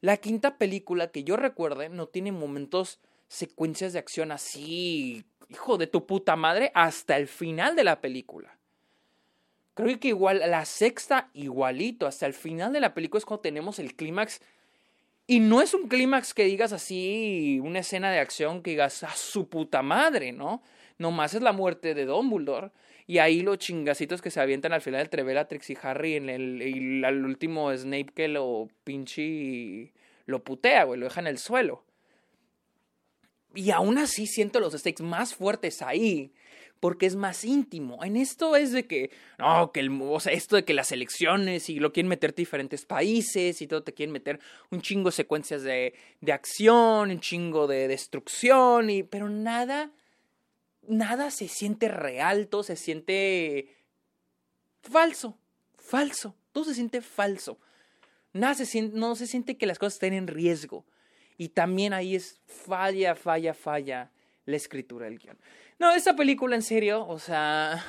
La 0.00 0.18
quinta 0.18 0.58
película 0.58 1.10
que 1.10 1.24
yo 1.24 1.36
recuerde 1.36 1.88
no 1.88 2.06
tiene 2.06 2.30
momentos, 2.30 3.00
secuencias 3.28 3.92
de 3.94 3.98
acción 3.98 4.30
así, 4.30 5.24
hijo 5.48 5.78
de 5.78 5.86
tu 5.86 6.06
puta 6.06 6.36
madre, 6.36 6.70
hasta 6.74 7.16
el 7.16 7.26
final 7.26 7.74
de 7.74 7.84
la 7.84 8.00
película. 8.00 8.58
Creo 9.74 9.98
que 9.98 10.08
igual 10.08 10.40
la 10.46 10.64
sexta, 10.64 11.30
igualito, 11.32 12.06
hasta 12.06 12.26
el 12.26 12.34
final 12.34 12.72
de 12.72 12.80
la 12.80 12.94
película 12.94 13.18
es 13.18 13.24
cuando 13.24 13.42
tenemos 13.42 13.78
el 13.78 13.94
clímax 13.94 14.40
Y 15.26 15.40
no 15.40 15.60
es 15.60 15.74
un 15.74 15.88
clímax 15.88 16.34
que 16.34 16.44
digas 16.44 16.72
así, 16.72 17.60
una 17.62 17.80
escena 17.80 18.10
de 18.10 18.20
acción 18.20 18.62
que 18.62 18.70
digas 18.70 19.02
a 19.02 19.10
su 19.16 19.48
puta 19.48 19.82
madre, 19.82 20.32
¿no? 20.32 20.62
Nomás 20.98 21.34
es 21.34 21.42
la 21.42 21.52
muerte 21.52 21.94
de 21.94 22.04
Dumbledore. 22.06 22.70
Y 23.08 23.18
ahí 23.18 23.40
los 23.40 23.58
chingacitos 23.58 24.22
que 24.22 24.30
se 24.30 24.40
avientan 24.40 24.72
al 24.72 24.80
final 24.82 25.00
entre 25.00 25.22
Bellatrix 25.24 25.70
y 25.70 25.78
Harry 25.82 26.14
en 26.14 26.28
el, 26.28 26.62
y 26.62 27.04
el 27.04 27.24
último 27.24 27.76
Snape 27.76 28.12
que 28.14 28.28
lo 28.28 28.68
pinche 28.84 29.92
lo 30.26 30.42
putea, 30.42 30.84
güey, 30.84 30.98
lo 30.98 31.06
deja 31.06 31.20
en 31.20 31.28
el 31.28 31.38
suelo. 31.38 31.84
Y 33.54 33.70
aún 33.70 33.98
así 33.98 34.26
siento 34.26 34.60
los 34.60 34.74
stakes 34.74 35.02
más 35.02 35.34
fuertes 35.34 35.82
ahí 35.82 36.32
porque 36.80 37.06
es 37.06 37.16
más 37.16 37.44
íntimo. 37.44 38.04
En 38.04 38.16
esto 38.16 38.56
es 38.56 38.72
de 38.72 38.86
que, 38.86 39.10
no, 39.38 39.72
que 39.72 39.80
el, 39.80 39.90
o 40.00 40.20
sea, 40.20 40.32
esto 40.32 40.56
de 40.56 40.64
que 40.64 40.74
las 40.74 40.92
elecciones 40.92 41.68
y 41.70 41.78
lo 41.78 41.92
quieren 41.92 42.08
meter 42.08 42.34
diferentes 42.34 42.84
países 42.84 43.62
y 43.62 43.66
todo 43.66 43.82
te 43.82 43.94
quieren 43.94 44.12
meter 44.12 44.40
un 44.70 44.80
chingo 44.80 45.08
de 45.08 45.16
secuencias 45.16 45.62
de, 45.62 45.94
de 46.20 46.32
acción, 46.32 47.10
un 47.10 47.20
chingo 47.20 47.66
de 47.66 47.88
destrucción, 47.88 48.90
y, 48.90 49.02
pero 49.02 49.28
nada, 49.28 49.90
nada 50.86 51.30
se 51.30 51.48
siente 51.48 51.88
real, 51.88 52.48
todo 52.48 52.62
se 52.62 52.76
siente 52.76 53.74
falso, 54.82 55.38
falso, 55.76 56.34
todo 56.52 56.64
se 56.64 56.74
siente 56.74 57.00
falso. 57.00 57.58
Nada 58.32 58.54
se 58.54 58.66
siente, 58.66 58.98
no 58.98 59.16
se 59.16 59.26
siente 59.26 59.56
que 59.56 59.66
las 59.66 59.78
cosas 59.78 59.94
estén 59.94 60.12
en 60.12 60.26
riesgo. 60.26 60.84
Y 61.38 61.50
también 61.50 61.92
ahí 61.94 62.14
es 62.14 62.40
falla, 62.46 63.14
falla, 63.14 63.54
falla 63.54 64.10
la 64.44 64.56
escritura 64.56 65.06
del 65.06 65.18
guion. 65.18 65.38
No, 65.78 65.92
esta 65.94 66.16
película 66.16 66.56
en 66.56 66.62
serio, 66.62 67.06
o 67.06 67.18
sea, 67.18 67.84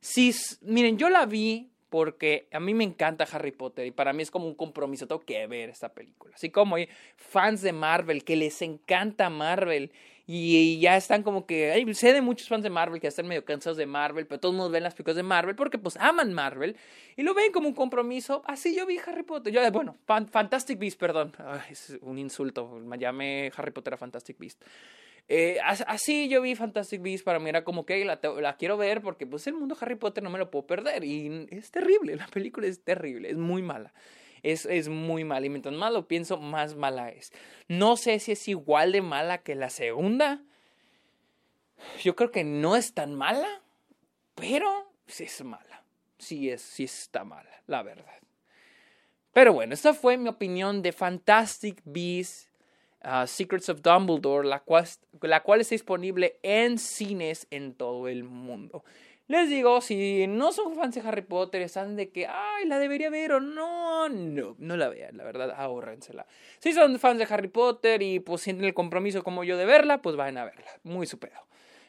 sí, 0.00 0.34
miren, 0.60 0.98
yo 0.98 1.08
la 1.08 1.24
vi 1.24 1.72
porque 1.88 2.48
a 2.52 2.58
mí 2.58 2.72
me 2.72 2.84
encanta 2.84 3.28
Harry 3.30 3.52
Potter 3.52 3.86
y 3.86 3.90
para 3.90 4.14
mí 4.14 4.22
es 4.22 4.30
como 4.30 4.46
un 4.46 4.54
compromiso, 4.54 5.06
tengo 5.06 5.20
que 5.20 5.46
ver 5.46 5.68
esta 5.68 5.92
película. 5.92 6.34
Así 6.34 6.48
como 6.50 6.76
hay 6.76 6.88
fans 7.16 7.60
de 7.60 7.72
Marvel 7.72 8.24
que 8.24 8.34
les 8.34 8.62
encanta 8.62 9.28
Marvel 9.28 9.92
y, 10.26 10.80
ya 10.80 10.96
están 10.96 11.22
como 11.22 11.46
que, 11.46 11.72
hay, 11.72 11.94
sé 11.94 12.14
de 12.14 12.22
muchos 12.22 12.48
fans 12.48 12.62
de 12.62 12.70
Marvel 12.70 13.00
que 13.00 13.08
están 13.08 13.26
medio 13.26 13.44
cansados 13.44 13.76
de 13.76 13.84
Marvel, 13.86 14.26
pero 14.26 14.40
todos 14.40 14.70
ven 14.70 14.82
las 14.82 14.94
películas 14.94 15.16
de 15.16 15.22
Marvel 15.22 15.54
porque 15.56 15.78
pues 15.78 15.96
aman 15.98 16.32
Marvel 16.32 16.76
y 17.16 17.22
lo 17.22 17.34
ven 17.34 17.52
como 17.52 17.68
un 17.68 17.74
compromiso. 17.74 18.42
Así 18.46 18.74
yo 18.74 18.86
vi 18.86 18.98
Harry 19.06 19.22
Potter, 19.22 19.52
yo, 19.52 19.70
bueno, 19.70 19.96
Fantastic 20.06 20.78
Beast, 20.78 20.98
perdón, 20.98 21.34
es 21.70 21.98
un 22.00 22.18
insulto, 22.18 22.68
me 22.68 22.98
llamé 22.98 23.52
Harry 23.56 23.70
Potter 23.70 23.94
a 23.94 23.96
Fantastic 23.98 24.38
Beast. 24.38 24.62
Eh, 25.28 25.58
así 25.62 26.28
yo 26.28 26.42
vi 26.42 26.54
Fantastic 26.54 27.00
Beasts, 27.00 27.24
para 27.24 27.38
mí 27.38 27.48
era 27.48 27.64
como 27.64 27.86
que 27.86 28.04
la, 28.04 28.56
quiero 28.56 28.76
ver 28.76 29.00
porque 29.00 29.26
pues 29.26 29.46
el 29.46 29.54
mundo 29.54 29.76
Harry 29.80 29.94
Potter 29.94 30.22
no 30.22 30.30
me 30.30 30.38
lo 30.38 30.50
puedo 30.50 30.66
perder 30.66 31.04
y 31.04 31.46
es 31.50 31.70
terrible, 31.70 32.16
la 32.16 32.26
película 32.26 32.66
es 32.66 32.82
terrible, 32.82 33.30
es 33.30 33.36
muy 33.36 33.62
mala. 33.62 33.92
Es, 34.42 34.66
es 34.66 34.88
muy 34.88 35.22
mala 35.22 35.46
y 35.46 35.50
mientras 35.50 35.74
más 35.74 35.92
lo 35.92 36.08
pienso, 36.08 36.36
más 36.36 36.74
mala 36.74 37.10
es. 37.10 37.32
No 37.68 37.96
sé 37.96 38.18
si 38.18 38.32
es 38.32 38.48
igual 38.48 38.90
de 38.90 39.00
mala 39.00 39.38
que 39.38 39.54
la 39.54 39.70
segunda. 39.70 40.42
Yo 42.02 42.16
creo 42.16 42.32
que 42.32 42.42
no 42.42 42.74
es 42.74 42.92
tan 42.92 43.14
mala, 43.14 43.62
pero 44.34 44.92
sí 45.06 45.24
es 45.24 45.44
mala. 45.44 45.84
Sí, 46.18 46.50
es, 46.50 46.60
sí 46.60 46.84
está 46.84 47.22
mala, 47.22 47.62
la 47.66 47.84
verdad. 47.84 48.22
Pero 49.32 49.52
bueno, 49.52 49.74
esta 49.74 49.94
fue 49.94 50.16
mi 50.16 50.28
opinión 50.28 50.82
de 50.82 50.92
Fantastic 50.92 51.80
Beasts 51.84 52.51
Uh, 53.04 53.26
Secrets 53.26 53.68
of 53.68 53.82
Dumbledore, 53.82 54.46
la 54.46 54.60
cual, 54.60 54.86
la 55.22 55.42
cual 55.42 55.60
está 55.60 55.74
disponible 55.74 56.38
en 56.42 56.78
cines 56.78 57.48
en 57.50 57.74
todo 57.74 58.06
el 58.06 58.22
mundo. 58.22 58.84
Les 59.28 59.48
digo, 59.48 59.80
si 59.80 60.26
no 60.28 60.52
son 60.52 60.76
fans 60.76 60.94
de 60.94 61.00
Harry 61.00 61.22
Potter, 61.22 61.62
están 61.62 61.96
de 61.96 62.10
que, 62.10 62.26
ay, 62.26 62.66
la 62.66 62.78
debería 62.78 63.08
ver 63.08 63.32
o 63.32 63.40
no, 63.40 64.08
no, 64.08 64.56
no 64.58 64.76
la 64.76 64.88
vean, 64.88 65.16
la 65.16 65.24
verdad, 65.24 65.50
ahórrensela. 65.56 66.26
Si 66.58 66.72
son 66.72 66.98
fans 66.98 67.18
de 67.18 67.26
Harry 67.32 67.48
Potter 67.48 68.02
y 68.02 68.20
pues 68.20 68.42
sienten 68.42 68.66
el 68.66 68.74
compromiso 68.74 69.24
como 69.24 69.42
yo 69.42 69.56
de 69.56 69.64
verla, 69.64 70.02
pues 70.02 70.16
vayan 70.16 70.38
a 70.38 70.44
verla, 70.44 70.70
muy 70.82 71.06
su 71.06 71.18
pedo. 71.18 71.46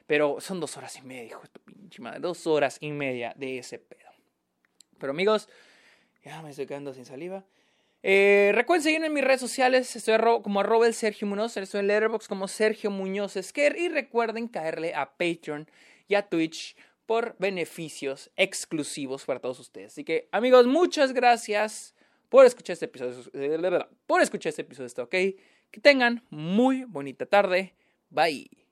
Pero 0.07 0.39
son 0.41 0.59
dos 0.59 0.77
horas 0.77 0.95
y 0.97 1.01
media, 1.01 1.25
hijo 1.25 1.41
de 1.41 1.49
tu 1.49 1.59
pinche 1.61 2.01
madre, 2.01 2.19
dos 2.21 2.47
horas 2.47 2.77
y 2.79 2.91
media 2.91 3.33
de 3.35 3.57
ese 3.57 3.77
pedo. 3.77 4.09
Pero 4.97 5.11
amigos, 5.11 5.49
ya 6.23 6.41
me 6.41 6.51
estoy 6.51 6.65
quedando 6.65 6.93
sin 6.93 7.05
saliva. 7.05 7.43
Eh, 8.05 8.51
recuerden 8.53 8.83
seguirme 8.83 9.07
en 9.07 9.13
mis 9.13 9.23
redes 9.23 9.39
sociales, 9.39 9.95
estoy 9.95 10.17
como 10.43 10.59
arroba 10.59 10.85
el 10.85 10.93
Sergio 10.93 11.25
Muñoz, 11.25 11.55
estoy 11.55 11.79
en 11.79 11.87
Letterboxd 11.87 12.27
como 12.27 12.49
Sergio 12.49 12.91
Muñoz 12.91 13.37
Esquer 13.37 13.77
y 13.77 13.87
recuerden 13.87 14.49
caerle 14.49 14.93
a 14.93 15.15
Patreon 15.17 15.69
y 16.09 16.15
a 16.15 16.27
Twitch 16.27 16.75
por 17.05 17.37
beneficios 17.39 18.29
exclusivos 18.35 19.23
para 19.23 19.39
todos 19.39 19.59
ustedes. 19.59 19.93
Así 19.93 20.03
que 20.03 20.27
amigos, 20.33 20.67
muchas 20.67 21.13
gracias 21.13 21.95
por 22.27 22.45
escuchar 22.45 22.73
este 22.73 22.85
episodio, 22.85 23.87
por 24.05 24.21
escuchar 24.21 24.49
este 24.49 24.63
episodio, 24.63 25.05
¿ok? 25.05 25.11
Que 25.71 25.79
tengan 25.81 26.25
muy 26.29 26.83
bonita 26.83 27.25
tarde, 27.25 27.73
bye. 28.09 28.62